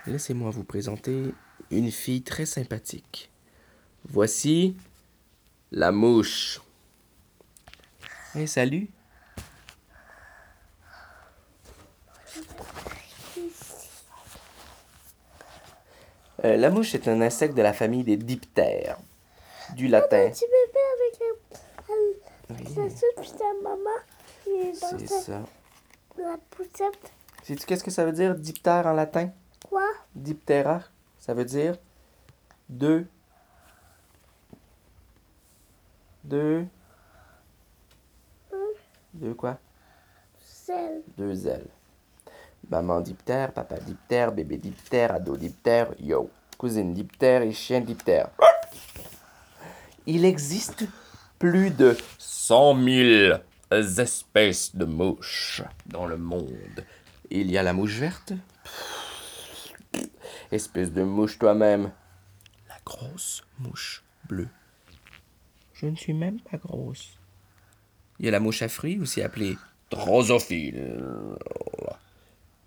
[0.06, 1.32] Laissez-moi vous présenter
[1.70, 3.30] une fille très sympathique.
[4.08, 4.76] Voici
[5.70, 6.60] la mouche.
[8.34, 8.88] Hey, salut.
[16.44, 18.98] Euh, la mouche est un insecte de la famille des diptères,
[19.76, 20.30] du latin.
[20.30, 21.20] Tu bébé avec
[21.88, 23.90] la, la, Oui, soupe, puis ta maman,
[24.46, 25.42] est dans sa- ça.
[26.16, 27.12] la poussette.
[27.42, 29.30] Sais-tu qu'est-ce que ça veut dire diptère en latin?
[29.68, 29.84] Quoi?
[30.14, 30.80] Diptera,
[31.20, 31.76] ça veut dire
[32.68, 33.06] deux.
[36.24, 36.66] Deux.
[39.14, 39.58] Deux quoi?
[40.42, 41.02] Celle.
[41.16, 41.68] Deux ailes.
[42.68, 46.30] Maman diptère, papa diptère, bébé diptère, ado diptère, yo.
[46.56, 48.30] Cousine diptère et chien diptère.
[50.06, 50.84] Il existe
[51.38, 53.38] plus de 100 000
[53.70, 56.84] espèces de mouches dans le monde.
[57.30, 58.32] Il y a la mouche verte?
[60.52, 61.92] Espèce de mouche toi-même.
[62.68, 64.48] La grosse mouche bleue.
[65.74, 67.18] Je ne suis même pas grosse.
[68.18, 69.56] Il y a la mouche à fruits, aussi appelée
[69.90, 70.98] drosophile.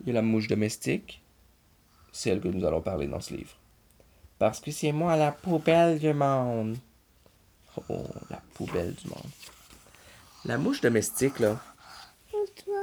[0.02, 1.22] Il y a la mouche domestique,
[2.12, 3.56] celle que nous allons parler dans ce livre.
[4.40, 6.78] Parce que c'est moi la poubelle du monde.
[7.90, 9.32] Oh, la poubelle du monde.
[10.46, 11.62] La mouche domestique, là.
[12.34, 12.82] Et toi?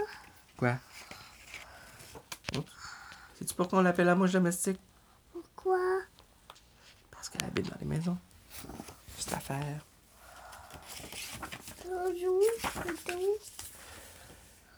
[0.57, 0.77] Quoi?
[3.39, 4.81] Sais-tu pourquoi on l'appelle la mouche domestique?
[5.71, 6.01] Pourquoi?
[7.13, 8.19] Parce qu'elle habite dans les maisons.
[9.17, 9.87] C'est l'affaire.
[11.87, 12.43] Bonjour.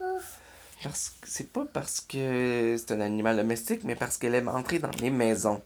[0.03, 0.18] Oh,
[0.82, 4.80] Parce que c'est pas parce que c'est un animal domestique, mais parce qu'elle aime entrer
[4.80, 5.62] dans les maisons.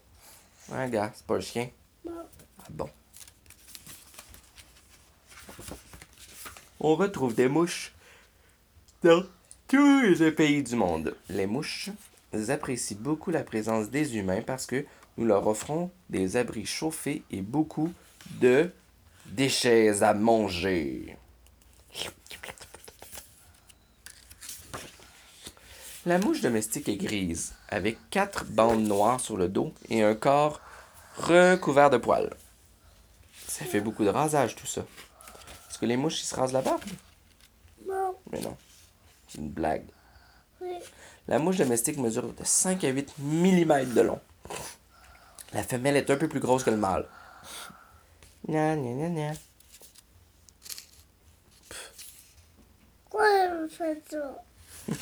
[0.69, 1.69] Ouais, gars, c'est pas un chien.
[2.05, 2.25] non.
[2.59, 2.89] Ah bon.
[6.79, 7.93] On retrouve des mouches
[9.03, 9.25] dans
[9.67, 11.17] tous les pays du monde.
[11.27, 11.89] Les mouches
[12.47, 14.85] apprécient beaucoup la présence des humains parce que
[15.17, 17.93] nous leur offrons des abris chauffés et beaucoup
[18.39, 18.71] de
[19.25, 21.17] déchets à manger.
[26.05, 30.61] La mouche domestique est grise, avec quatre bandes noires sur le dos et un corps
[31.17, 32.33] recouvert de poils.
[33.47, 34.81] Ça fait beaucoup de rasage, tout ça.
[35.69, 36.81] Est-ce que les mouches, ils se rasent la barbe?
[37.87, 38.55] Non, Mais non.
[39.27, 39.85] C'est une blague.
[40.61, 40.75] oui.
[41.27, 44.19] La mouche domestique mesure de 5 à 8 mm de long.
[45.53, 47.07] La femelle est un peu plus grosse que le mâle.
[48.47, 49.31] Gna, gna, gna, gna.
[53.09, 54.43] Pourquoi elle me fait ça?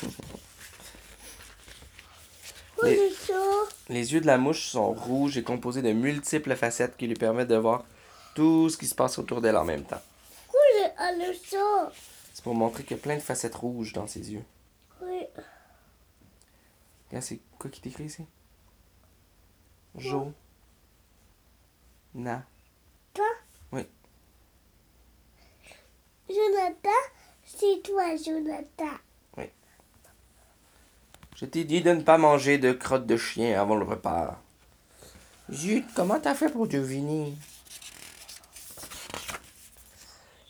[2.82, 3.42] Les- c'est ça?
[3.88, 7.48] Les yeux de la mouche sont rouges et composés de multiples facettes qui lui permettent
[7.48, 7.84] de voir
[8.34, 10.02] tout ce qui se passe autour d'elle en même temps.
[10.46, 10.60] Pourquoi
[11.08, 11.92] elle a ça?
[12.34, 14.44] C'est pour montrer qu'il y a plein de facettes rouges dans ses yeux.
[15.02, 15.22] Oui.
[17.08, 18.24] Regarde, c'est quoi qui t'écrit ici?
[19.96, 20.32] Jo.
[22.14, 22.44] Na.
[23.14, 23.24] Toi?
[23.72, 23.82] Oui.
[26.28, 26.90] Jonathan,
[27.44, 28.96] c'est toi, Jonathan.
[31.36, 34.40] Je t'ai dit de ne pas manger de crottes de chien avant le repas.
[35.52, 37.34] Zut, comment t'as fait pour deviner?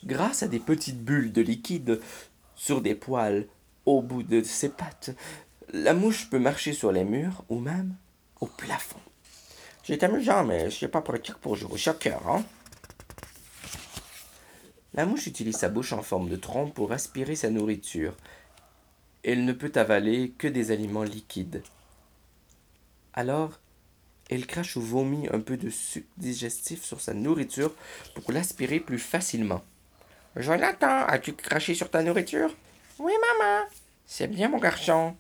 [0.04, 2.00] Grâce à des petites bulles de liquide
[2.54, 3.48] sur des poils
[3.84, 5.10] au bout de ses pattes,
[5.72, 7.96] la mouche peut marcher sur les murs ou même
[8.40, 9.00] au plafond.
[9.86, 12.44] C'est amusant, mais c'est pas pratique pour jouer au soccer, hein?
[14.94, 18.16] La mouche utilise sa bouche en forme de trompe pour aspirer sa nourriture.
[19.22, 21.62] Elle ne peut avaler que des aliments liquides.
[23.14, 23.60] Alors,
[24.28, 27.72] elle crache ou vomit un peu de sucre digestif sur sa nourriture
[28.14, 29.62] pour l'aspirer plus facilement.
[30.34, 32.52] Jonathan, as-tu craché sur ta nourriture?
[32.98, 33.66] Oui, maman.
[34.04, 35.14] C'est bien, mon garçon.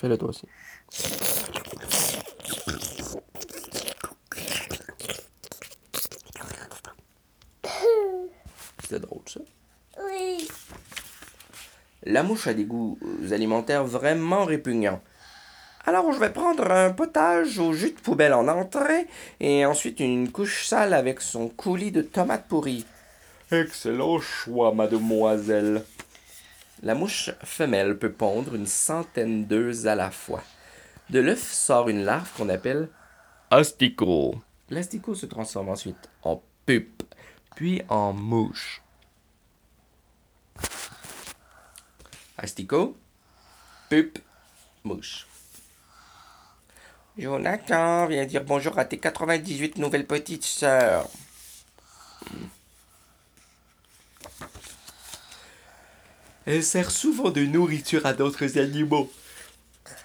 [0.00, 0.46] Fais-le toi aussi.
[8.80, 9.40] C'était drôle, ça.
[12.04, 12.98] La mouche a des goûts
[13.30, 15.02] alimentaires vraiment répugnants.
[15.84, 19.06] Alors je vais prendre un potage au jus de poubelle en entrée
[19.38, 22.86] et ensuite une couche sale avec son coulis de tomates pourries.
[23.52, 25.82] Excellent choix, mademoiselle.
[26.82, 30.42] La mouche femelle peut pondre une centaine d'œufs à la fois.
[31.10, 32.88] De l'œuf sort une larve qu'on appelle
[33.50, 34.36] asticot.
[34.70, 37.02] L'asticot se transforme ensuite en pupe,
[37.54, 38.82] puis en mouche.
[42.38, 42.96] Asticot,
[43.90, 44.18] pupe,
[44.84, 45.26] mouche.
[47.18, 51.08] Jonathan, viens dire bonjour à tes 98 nouvelles petites sœurs.
[56.46, 59.10] Elle sert souvent de nourriture à d'autres animaux,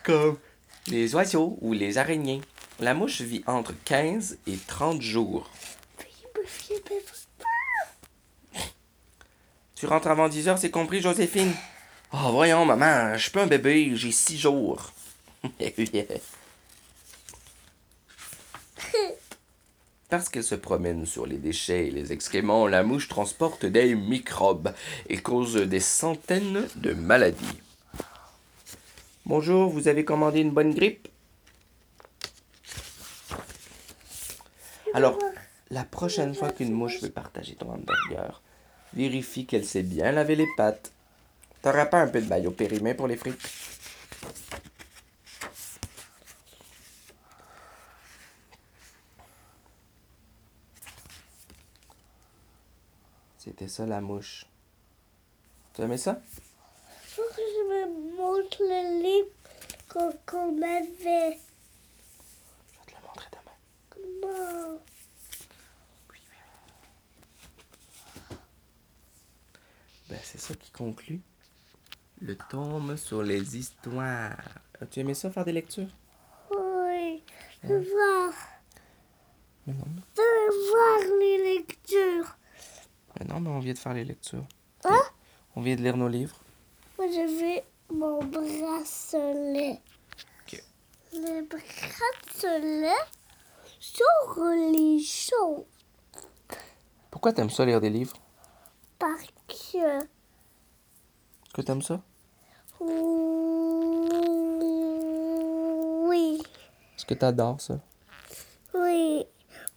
[0.03, 0.37] comme
[0.87, 2.41] les oiseaux ou les araignées.
[2.79, 5.49] La mouche vit entre 15 et 30 jours.
[9.75, 11.53] Tu rentres avant 10 heures, c'est compris, Joséphine?
[12.13, 14.91] Oh, voyons, maman, je suis un bébé, j'ai 6 jours.
[20.15, 24.73] Parce qu'elle se promène sur les déchets et les excréments, la mouche transporte des microbes
[25.09, 27.59] et cause des centaines de maladies.
[29.25, 31.09] Bonjour, vous avez commandé une bonne grippe?
[34.93, 35.19] Alors,
[35.69, 38.41] la prochaine fois qu'une mouche veut partager ton hamburger,
[38.93, 40.93] vérifie qu'elle sait bien laver les pattes.
[41.61, 43.74] T'auras pas un peu de maillot périmé pour les frites?
[53.45, 54.47] C'était ça la mouche.
[55.75, 56.19] Tu aimais ça?
[57.03, 59.29] Faut que je me montre le livre
[59.87, 61.37] qu'on qu'on avait.
[62.73, 63.53] Je vais te le montrer demain.
[63.91, 64.79] Comment?
[70.09, 71.21] Ben, c'est ça qui conclut
[72.21, 74.57] le tome sur les histoires.
[74.81, 75.95] As-tu aimé ça, faire des lectures?
[76.49, 77.23] Oui,
[77.61, 78.33] je veux voir.
[79.67, 82.35] Je veux voir les lectures.
[83.19, 84.45] Mais non, mais on vient de faire les lectures.
[84.83, 85.01] Hein?
[85.55, 86.35] On vient de lire nos livres.
[86.97, 87.61] Moi, je veux
[87.95, 89.79] mon bracelet.
[90.41, 90.63] Ok.
[91.13, 92.91] Le bracelet
[93.79, 94.39] sur
[94.71, 95.65] les choses.
[97.11, 98.17] Pourquoi t'aimes ça lire des livres?
[98.99, 99.99] Parce que.
[99.99, 102.01] Est-ce que t'aimes ça?
[102.79, 102.91] Oui.
[106.95, 107.79] Est-ce que t'adores ça?
[108.73, 109.25] Oui.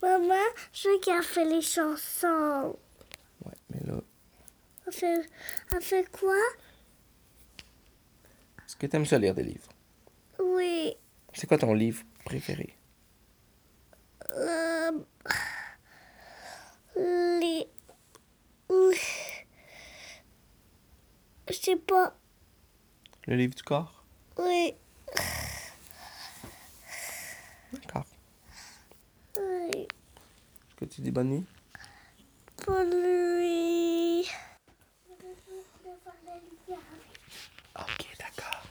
[0.03, 0.35] Maman,
[0.73, 2.77] je veux qu'elle fait les chansons.
[3.45, 4.01] Ouais, mais là,
[4.87, 5.29] Elle fait,
[5.81, 6.35] fait quoi?
[8.67, 9.69] est-ce que t'aimes ça lire des livres?
[10.39, 10.97] Oui.
[11.33, 12.77] C'est quoi ton livre préféré?
[14.33, 14.93] Euh,
[16.97, 17.67] les.
[21.49, 22.15] Je sais pas.
[23.27, 24.05] Le livre du corps?
[24.39, 24.75] Oui.
[27.73, 28.05] D'accord.
[29.39, 29.71] Oui.
[29.71, 31.47] Est-ce que tu dis bonne nuit?
[32.65, 34.29] Pour lui.
[37.77, 38.63] Ok, d'accord.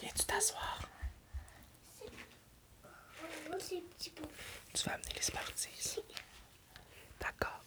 [0.00, 0.78] Viens-tu t'asseoir?
[4.74, 6.00] Tu vas amener les Smarties.
[7.20, 7.60] D'accord.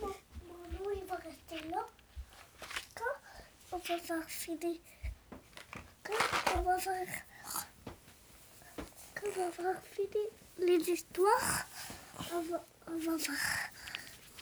[0.00, 1.86] Mon, mon eau, il va rester là.
[2.94, 3.04] Quand
[3.72, 4.78] on va faire finir.
[6.02, 7.06] Quand on va faire.
[9.14, 10.28] Quand on va faire finir
[10.58, 11.66] les histoires,
[12.32, 13.70] on va, on va faire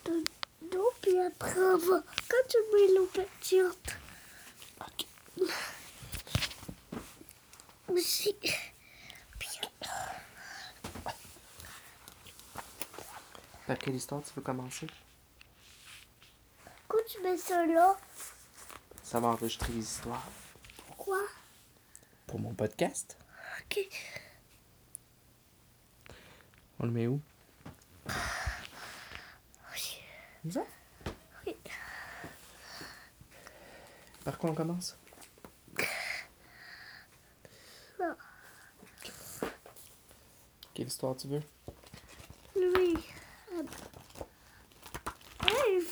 [0.07, 0.25] de
[0.73, 2.03] l'eau, puis après on va.
[2.29, 3.97] Quand tu mets l'eau pétillante
[4.81, 5.07] Ok.
[7.89, 8.35] aussi.
[9.39, 9.61] Puis,
[13.67, 14.87] Par quelle histoire tu veux commencer?
[16.89, 17.97] quand tu mets ça là,
[19.03, 20.25] Ça va enregistrer les histoires
[20.87, 21.19] pourquoi?
[22.27, 23.19] pour mon podcast?
[23.61, 23.81] Ok.
[26.81, 27.21] On le met où?
[28.07, 30.01] Oui.
[30.43, 30.65] Comme ça?
[31.47, 31.57] Oui.
[34.25, 34.97] Par quoi on commence?
[37.99, 38.17] Ça.
[40.73, 41.43] Quelle histoire tu veux?
[42.57, 42.97] Lui.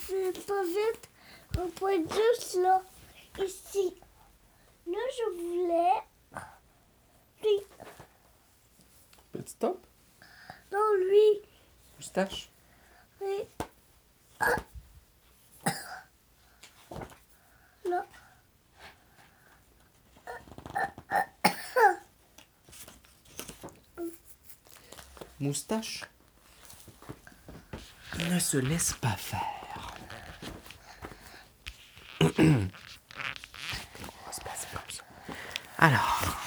[0.07, 1.09] Fais pas vite.
[1.57, 2.81] On peut être juste là.
[3.43, 3.99] Ici.
[4.85, 6.01] Là, je voulais.
[7.41, 7.59] Lui.
[9.33, 9.85] Petit top?
[10.71, 11.41] Non, lui.
[11.97, 12.49] Moustache?
[13.19, 13.49] Oui.
[17.83, 18.05] Là.
[25.41, 26.05] Moustache?
[28.29, 29.66] Ne se laisse pas faire.
[35.77, 36.37] Alors.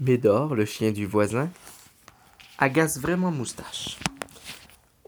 [0.00, 1.50] Médor, le chien du voisin,
[2.58, 3.98] agace vraiment Moustache.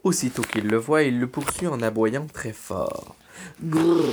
[0.03, 3.15] Aussitôt qu'il le voit, il le poursuit en aboyant très fort.
[3.61, 4.05] Grrr.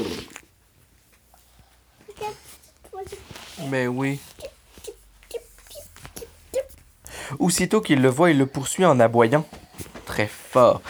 [3.68, 4.18] Mais oui.
[7.38, 9.46] Aussitôt qu'il le voit, il le poursuit en aboyant
[10.04, 10.82] très fort.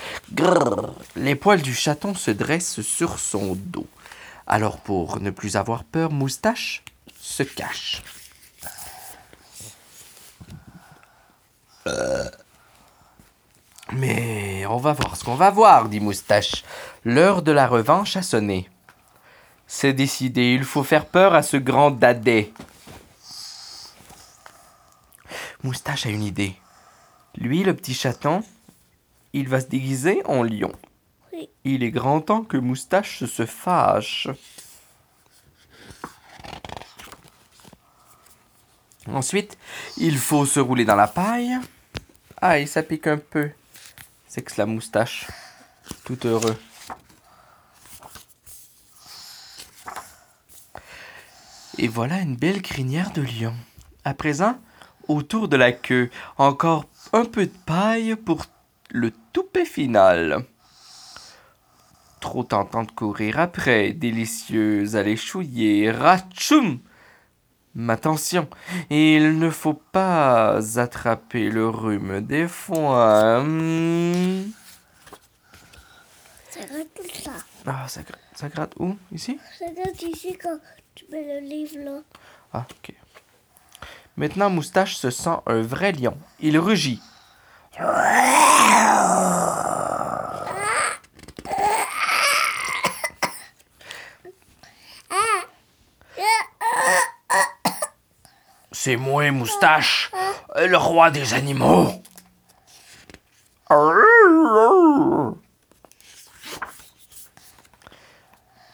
[1.17, 3.87] Les poils du chaton se dressent sur son dos.
[4.47, 6.83] Alors pour ne plus avoir peur, Moustache
[7.21, 8.03] se cache.
[13.93, 16.65] Mais on va voir ce qu'on va voir, dit Moustache.
[17.05, 18.69] L'heure de la revanche a sonné.
[19.67, 22.53] C'est décidé, il faut faire peur à ce grand dadais.
[25.63, 26.57] Moustache a une idée.
[27.37, 28.43] Lui, le petit chaton,
[29.33, 30.73] il va se déguiser en lion.
[31.33, 31.49] Oui.
[31.65, 34.29] Il est grand temps que Moustache se fâche.
[39.07, 39.59] Ensuite,
[39.97, 41.59] il faut se rouler dans la paille.
[42.41, 43.51] Aïe, ça pique un peu.
[44.29, 45.27] C'est que la moustache.
[46.05, 46.57] Tout heureux.
[51.79, 53.55] Et voilà une belle crinière de lion.
[54.05, 54.59] À présent,
[55.09, 58.47] autour de la queue, encore un peu de paille pour
[58.93, 60.45] le toupet final.
[62.21, 66.79] Trop tentant de courir après, délicieuse à l'échouiller, ratchoum!
[67.75, 68.49] Mais attention,
[68.91, 73.43] il ne faut pas attraper le rhume des foins.
[76.51, 77.33] Ça gratte tout ça.
[77.67, 78.95] Ah, ça gratte où?
[79.11, 79.39] Ici?
[79.59, 80.59] Ça gratte ici quand
[80.95, 82.01] tu mets le livre là.
[82.53, 82.95] Ah, ok.
[84.19, 86.19] Maintenant, Moustache se sent un vrai lion.
[86.41, 87.01] Il rugit.
[98.73, 100.11] C'est moi, Moustache,
[100.57, 102.03] le roi des animaux.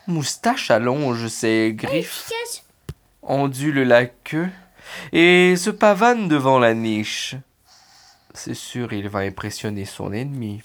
[0.06, 2.32] Moustache allonge ses griffes
[3.22, 4.48] ondule la queue
[5.12, 7.36] et se pavane devant la niche.
[8.38, 10.62] C'est sûr, il va impressionner son ennemi.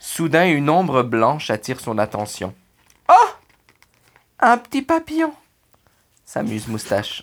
[0.00, 2.52] Soudain, une ombre blanche attire son attention.
[3.08, 3.28] Oh
[4.40, 5.32] Un petit papillon
[6.24, 7.22] s'amuse Moustache.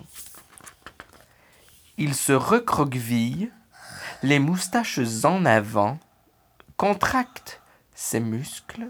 [1.97, 3.51] Il se recroqueville,
[4.23, 5.99] les moustaches en avant,
[6.77, 7.59] contracte
[7.93, 8.87] ses muscles,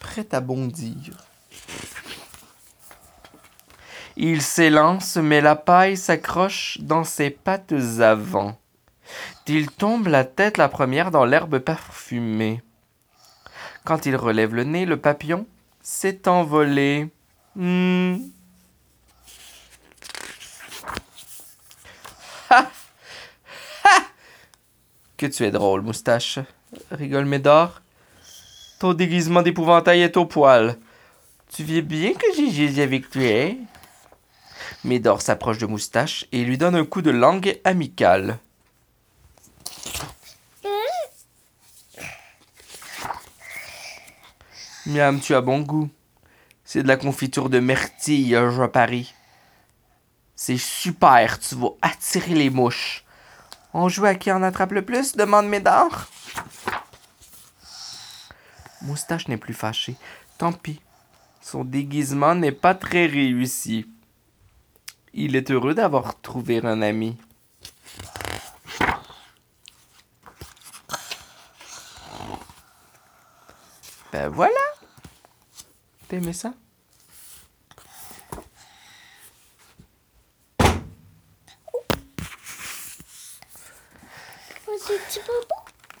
[0.00, 1.16] prêt à bondir.
[4.22, 8.54] Il s'élance, mais la paille s'accroche dans ses pattes avant.
[9.46, 12.60] Il tombe la tête la première dans l'herbe parfumée.
[13.82, 15.46] Quand il relève le nez, le papillon
[15.80, 17.08] s'est envolé.
[17.56, 18.16] Hmm.
[22.50, 22.70] Ha!
[23.84, 24.00] Ha!
[25.16, 26.40] Que tu es drôle, moustache,
[26.90, 27.80] rigole Médor.
[28.80, 30.76] Ton déguisement d'épouvantail est au poil.
[31.50, 33.56] Tu veux bien que j'y avec toi?
[34.84, 38.38] Médor s'approche de Moustache et lui donne un coup de langue amical.
[44.86, 45.90] Miam, tu as bon goût.
[46.64, 49.14] C'est de la confiture de myrtille, je parie.
[50.34, 53.04] C'est super, tu vas attirer les mouches.
[53.74, 56.06] On joue à qui en attrape le plus demande Médor.
[58.82, 59.96] Moustache n'est plus fâché.
[60.38, 60.80] Tant pis.
[61.42, 63.86] Son déguisement n'est pas très réussi.
[65.12, 67.16] Il est heureux d'avoir trouvé un ami.
[74.12, 74.54] Ben voilà.
[76.12, 76.52] Aimé ça?
[81.72, 81.84] Oh.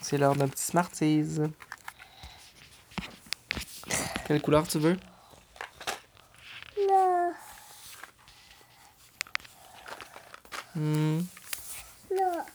[0.00, 1.38] C'est l'heure d'un petit Smarties.
[4.26, 4.98] Quelle couleur tu veux?
[6.88, 7.30] Là,
[10.80, 12.46] Là.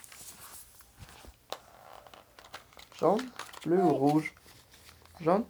[2.98, 3.30] Jaune,
[3.64, 4.34] bleu ou rouge?
[5.22, 5.46] Jaune?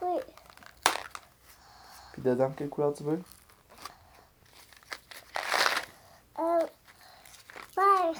[0.00, 0.20] Oui.
[2.12, 3.22] Puis dedans, quelle couleur tu veux?
[6.38, 6.66] Euh,
[7.76, 8.14] vert.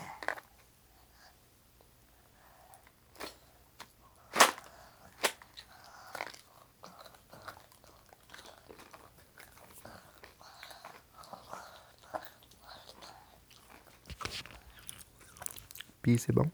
[16.19, 16.51] C'est bon.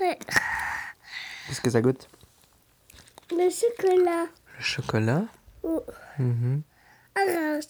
[0.00, 0.18] Ouais.
[1.46, 2.08] Qu'est-ce que ça goûte?
[3.30, 4.26] Le chocolat.
[4.56, 5.22] Le chocolat?
[5.62, 5.82] Oh,
[6.18, 6.62] Mhm.
[7.16, 7.64] orange.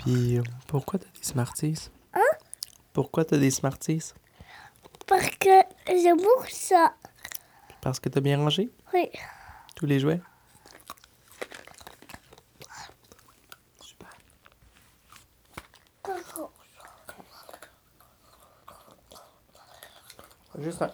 [0.00, 1.90] Puis euh, pourquoi t'as des Smarties?
[2.14, 2.20] Hein?
[2.92, 4.12] Pourquoi t'as des Smarties?
[5.06, 6.94] Parce que j'aime beaucoup ça.
[7.80, 8.70] Parce que t'as bien rangé?
[8.92, 9.10] Oui.
[9.76, 10.20] tous les jouets?
[13.80, 14.08] Super.
[20.58, 20.90] Juste un.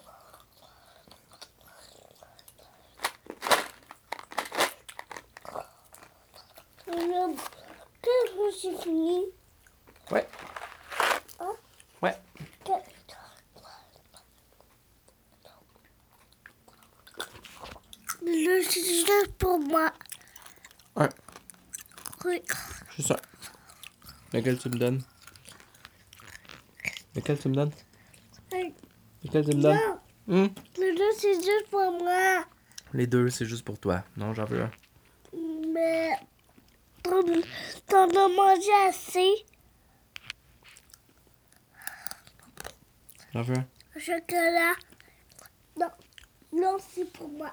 [8.03, 9.25] Qu'est-ce que j'ai fini?
[10.11, 10.29] Ouais.
[11.41, 11.53] Hein?
[12.03, 12.17] Ouais.
[18.25, 19.93] Le c'est juste pour moi.
[20.97, 21.09] Un.
[22.25, 22.43] Oui.
[22.97, 23.17] Juste un.
[24.33, 25.03] Lequel tu me donnes?
[27.15, 27.73] Lequel tu me donnes?
[29.35, 29.39] Oui.
[29.41, 29.74] Lequel tu me donnes?
[29.76, 30.47] Non, Hmm?
[30.78, 32.45] le deux c'est juste pour moi.
[32.95, 34.05] Les deux, c'est juste pour toi.
[34.16, 34.70] Non, j'en veux un.
[35.72, 36.11] Mais
[37.03, 39.33] t'en as mangé assez.
[43.33, 43.66] J'en veux un.
[43.99, 44.74] Chocolat.
[45.78, 45.91] Non,
[46.53, 47.53] non c'est pour moi.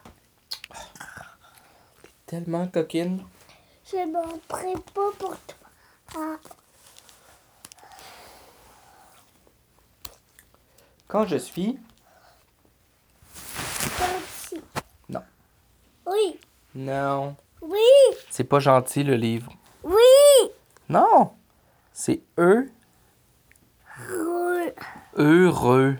[2.25, 3.23] Tellement coquine.
[3.85, 5.57] Je ferai pas pour toi.
[6.15, 6.37] Ah,
[11.09, 11.77] Quand je suis.
[13.99, 14.61] merci.
[15.09, 15.23] Non.
[16.05, 16.39] Oui,
[16.75, 17.35] Non.
[17.61, 17.77] oui,
[18.29, 19.51] C'est pas gentil le livre.
[19.83, 19.95] oui.
[20.87, 21.33] Non.
[21.93, 22.71] C'est eux.
[24.09, 24.71] Oui.
[25.15, 25.97] Heureux.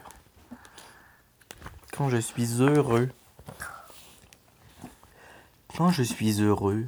[1.91, 3.09] Quand je suis heureux.
[5.75, 6.85] Quand je suis heureux.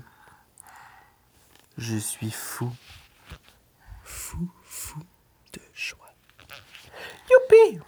[1.78, 2.32] Je suis.
[2.32, 2.72] Fou,
[4.64, 5.00] fou
[5.54, 6.14] de joie.
[7.30, 7.80] Youpi!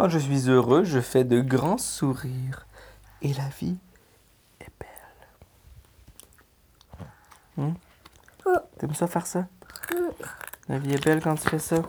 [0.00, 2.66] Quand je suis heureux, je fais de grands sourires.
[3.20, 3.76] Et la vie
[4.58, 4.88] est belle.
[7.58, 7.74] Hmm?
[8.78, 9.46] T'aimes ça faire ça?
[10.70, 11.82] La vie est belle quand tu fais ça?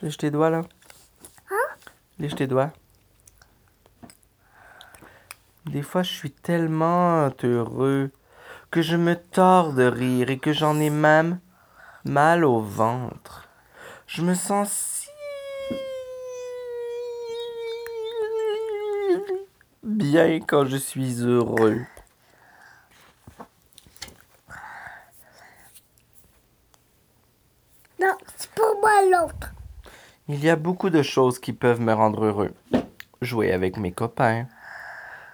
[0.00, 0.62] Lèche tes doigts, là.
[2.18, 2.72] Lèche tes doigts.
[5.66, 8.12] Des fois, je suis tellement heureux
[8.70, 11.38] que je me tords de rire et que j'en ai même
[12.02, 13.46] mal au ventre.
[14.06, 15.00] Je me sens si
[20.00, 21.80] bien quand je suis heureux.
[28.00, 29.52] Non, c'est pour moi l'autre.
[30.28, 32.54] Il y a beaucoup de choses qui peuvent me rendre heureux.
[33.20, 34.46] Jouer avec mes copains,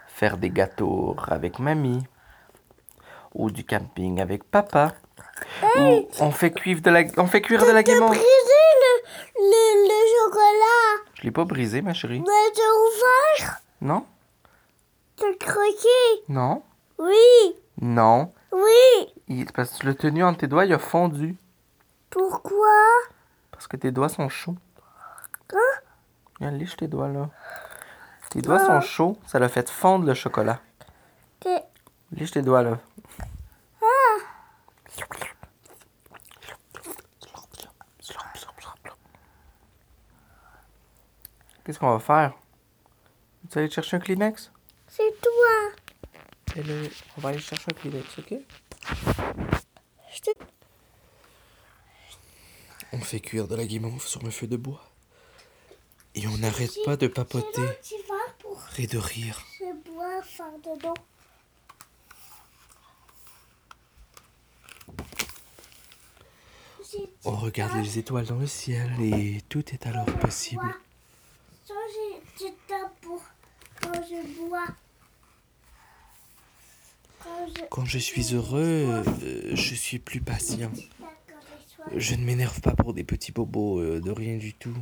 [0.08, 2.04] faire des gâteaux avec mamie,
[3.34, 4.94] ou du camping avec papa.
[6.20, 8.08] On fait cuire de la, on fait cuire de la guimauve.
[8.08, 8.92] brisé le,
[9.36, 11.04] le, le chocolat.
[11.14, 12.20] Je l'ai pas brisé, ma chérie.
[12.20, 13.60] Mais t'as ouvert?
[13.80, 14.06] Non,
[15.16, 16.22] T'as croqué?
[16.28, 16.62] non,
[16.98, 18.32] Oui, non.
[18.52, 19.12] oui.
[19.28, 21.36] Il- parce que tu l'as tenu entre tes doigts, il a fondu.
[22.10, 22.68] Pourquoi?
[23.50, 24.56] Parce que tes doigts sont chauds.
[25.52, 25.58] Hein?
[26.38, 27.30] Regarde, liche tes doigts là.
[28.30, 30.60] Tes doigts sont chauds, ça l'a fait fondre le chocolat.
[31.40, 31.64] T'es-
[32.32, 32.78] tes doigts là.
[41.64, 42.32] Qu'est-ce qu'on va faire?
[43.50, 44.52] Tu vas aller chercher un Kleenex?
[44.96, 46.56] C'est toi.
[46.56, 48.34] Et là, on va aller chercher un Kleenex, ok?
[50.14, 50.30] Je te-
[52.92, 54.82] On fait cuire de la guimauve sur un feu de bois.
[56.14, 57.60] Et on n'arrête pas de papoter
[58.38, 59.44] pour et de rire.
[59.58, 60.94] se boire faire dedans.
[67.24, 70.74] On regarde pas- les étoiles dans le ciel et tout est alors possible.
[71.66, 73.22] J'ai du temps pour
[73.82, 74.66] quand je bois.
[77.70, 77.98] Quand je...
[77.98, 80.72] Suis heureux, euh, je suis plus patient.
[81.94, 84.76] Je ne m'énerve pas pour des petits bobos euh, de rien du tout.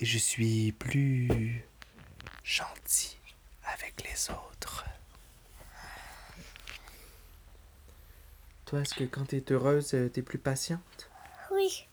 [0.00, 1.64] Et je suis plus
[2.42, 3.16] gentil
[3.64, 4.84] avec les autres.
[8.64, 11.10] Toi, est-ce que quand t'es heureuse, euh, t'es plus patiente?
[11.52, 11.86] Oui.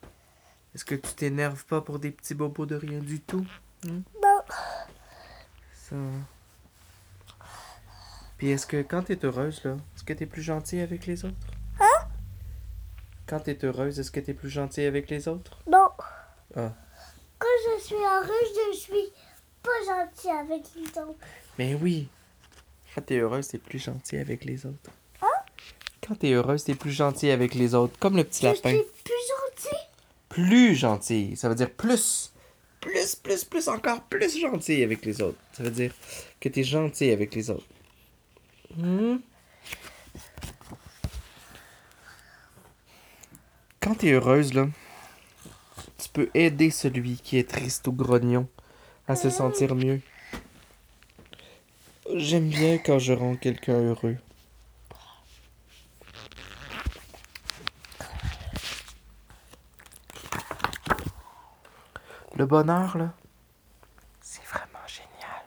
[0.73, 3.45] Est-ce que tu t'énerves pas pour des petits bobos de rien du tout?
[3.83, 4.03] Non.
[5.73, 5.95] Ça.
[8.41, 11.35] Puis est-ce que quand t'es heureuse, là, est-ce que t'es plus gentil avec les autres?
[11.79, 12.07] Hein?
[13.27, 15.59] Quand t'es heureuse, est-ce que t'es plus gentil avec les autres?
[15.69, 15.89] Non.
[16.55, 16.73] Ah.
[17.37, 19.13] Quand je suis heureuse, je suis
[19.61, 21.19] pas gentille avec les autres.
[21.59, 22.07] Mais oui.
[22.95, 24.89] Quand t'es heureuse, t'es plus gentil avec les autres.
[25.21, 25.27] Hein?
[26.03, 28.69] quand t'es heureuse, t'es plus gentil avec les autres, comme le petit Je lapin.
[28.71, 29.75] suis plus gentil.
[30.29, 32.33] Plus gentil, ça veut dire plus.
[32.79, 35.37] Plus, plus, plus, encore plus gentil avec les autres.
[35.53, 35.93] Ça veut dire
[36.39, 37.67] que t'es gentil avec les autres.
[38.77, 39.17] Hmm?
[43.79, 44.67] Quand t'es heureuse, là,
[45.97, 48.47] tu peux aider celui qui est triste ou grognon
[49.07, 50.01] à se sentir mieux.
[52.15, 54.17] J'aime bien quand je rends quelqu'un heureux.
[62.35, 63.13] Le bonheur, là,
[64.21, 65.43] c'est vraiment génial.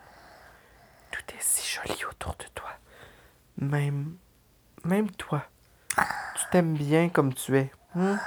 [1.10, 2.70] Tout est si joli autour de toi.
[3.58, 4.16] Même,
[4.84, 5.44] même toi.
[5.96, 7.70] Tu t'aimes bien comme tu es.
[7.96, 8.18] hein?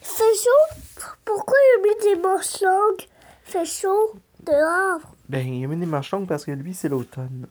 [0.00, 0.80] Fait chaud?
[1.24, 3.08] Pourquoi il a mis des manches longues
[3.44, 5.00] fait chaud dehors.
[5.28, 7.46] Ben, il a mis des manches longues parce que lui, c'est l'automne.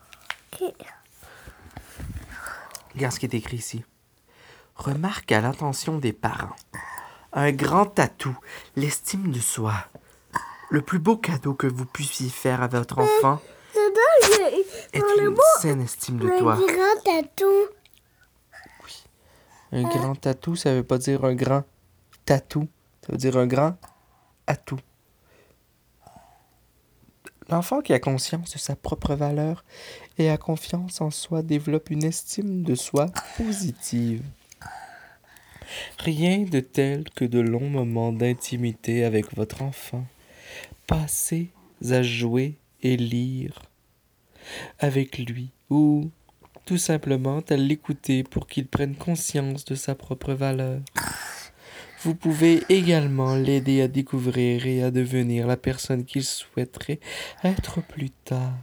[0.53, 0.73] Ok.
[2.95, 3.83] Regarde ce qui est écrit ici.
[4.75, 6.55] Remarque à l'attention des parents.
[7.31, 8.35] Un grand tatou,
[8.75, 9.73] l'estime de soi.
[10.69, 13.39] Le plus beau cadeau que vous puissiez faire à votre enfant
[15.17, 16.55] Le une saine estime de un toi.
[16.55, 17.45] grand tatou.
[19.71, 21.63] Un grand tatou, ça veut pas dire un grand
[22.25, 22.67] tatou.
[23.01, 23.75] Ça veut dire un grand
[24.47, 24.79] atout.
[27.49, 29.65] L'enfant qui a conscience de sa propre valeur
[30.17, 34.23] et a confiance en soi développe une estime de soi positive.
[35.99, 40.05] Rien de tel que de longs moments d'intimité avec votre enfant.
[40.87, 41.49] Passez
[41.89, 43.59] à jouer et lire
[44.79, 46.09] avec lui ou
[46.65, 50.79] tout simplement à l'écouter pour qu'il prenne conscience de sa propre valeur.
[52.01, 56.99] Vous pouvez également l'aider à découvrir et à devenir la personne qu'il souhaiterait
[57.43, 58.53] être plus tard.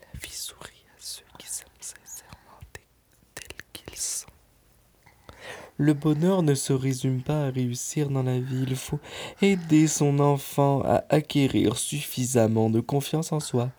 [0.00, 2.82] La vie sourit à ceux qui s'aiment sincèrement tel-
[3.34, 4.26] tels qu'ils sont.
[5.76, 9.00] Le bonheur ne se résume pas à réussir dans la vie, il faut
[9.42, 13.70] aider son enfant à acquérir suffisamment de confiance en soi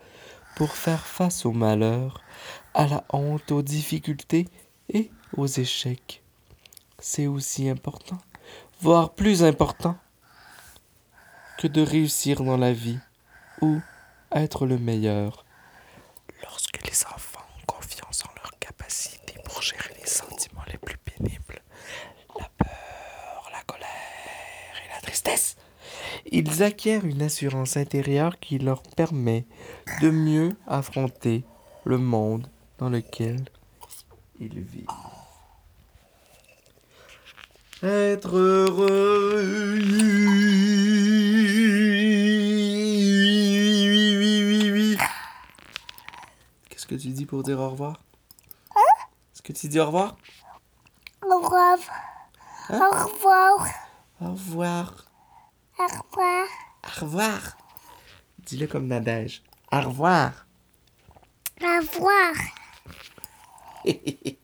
[0.67, 2.21] faire face aux malheurs,
[2.73, 4.47] à la honte, aux difficultés
[4.93, 6.23] et aux échecs.
[6.99, 8.17] C'est aussi important,
[8.81, 9.97] voire plus important,
[11.57, 12.99] que de réussir dans la vie
[13.61, 13.81] ou
[14.31, 15.45] être le meilleur.
[16.41, 21.61] Lorsque les enfants ont confiance en leur capacité pour gérer les sentiments les plus pénibles,
[22.39, 23.87] la peur, la colère
[24.85, 25.57] et la tristesse,
[26.31, 29.45] ils acquièrent une assurance intérieure qui leur permet
[30.01, 31.43] de mieux affronter
[31.85, 33.45] le monde dans lequel
[34.39, 34.87] ils vivent.
[37.81, 39.79] Être heureux.
[46.69, 48.01] Qu'est-ce que tu dis pour dire au revoir?
[49.33, 50.17] Est-ce que tu dis au revoir?
[51.23, 51.77] Au revoir.
[52.69, 52.79] Hein?
[52.81, 53.67] Au revoir.
[54.21, 55.08] Au revoir.
[55.79, 56.47] Au revoir.
[56.83, 57.57] Au revoir.
[58.39, 59.41] Dis-le comme Nadège.
[59.71, 60.45] Au revoir.
[61.61, 62.33] Au revoir.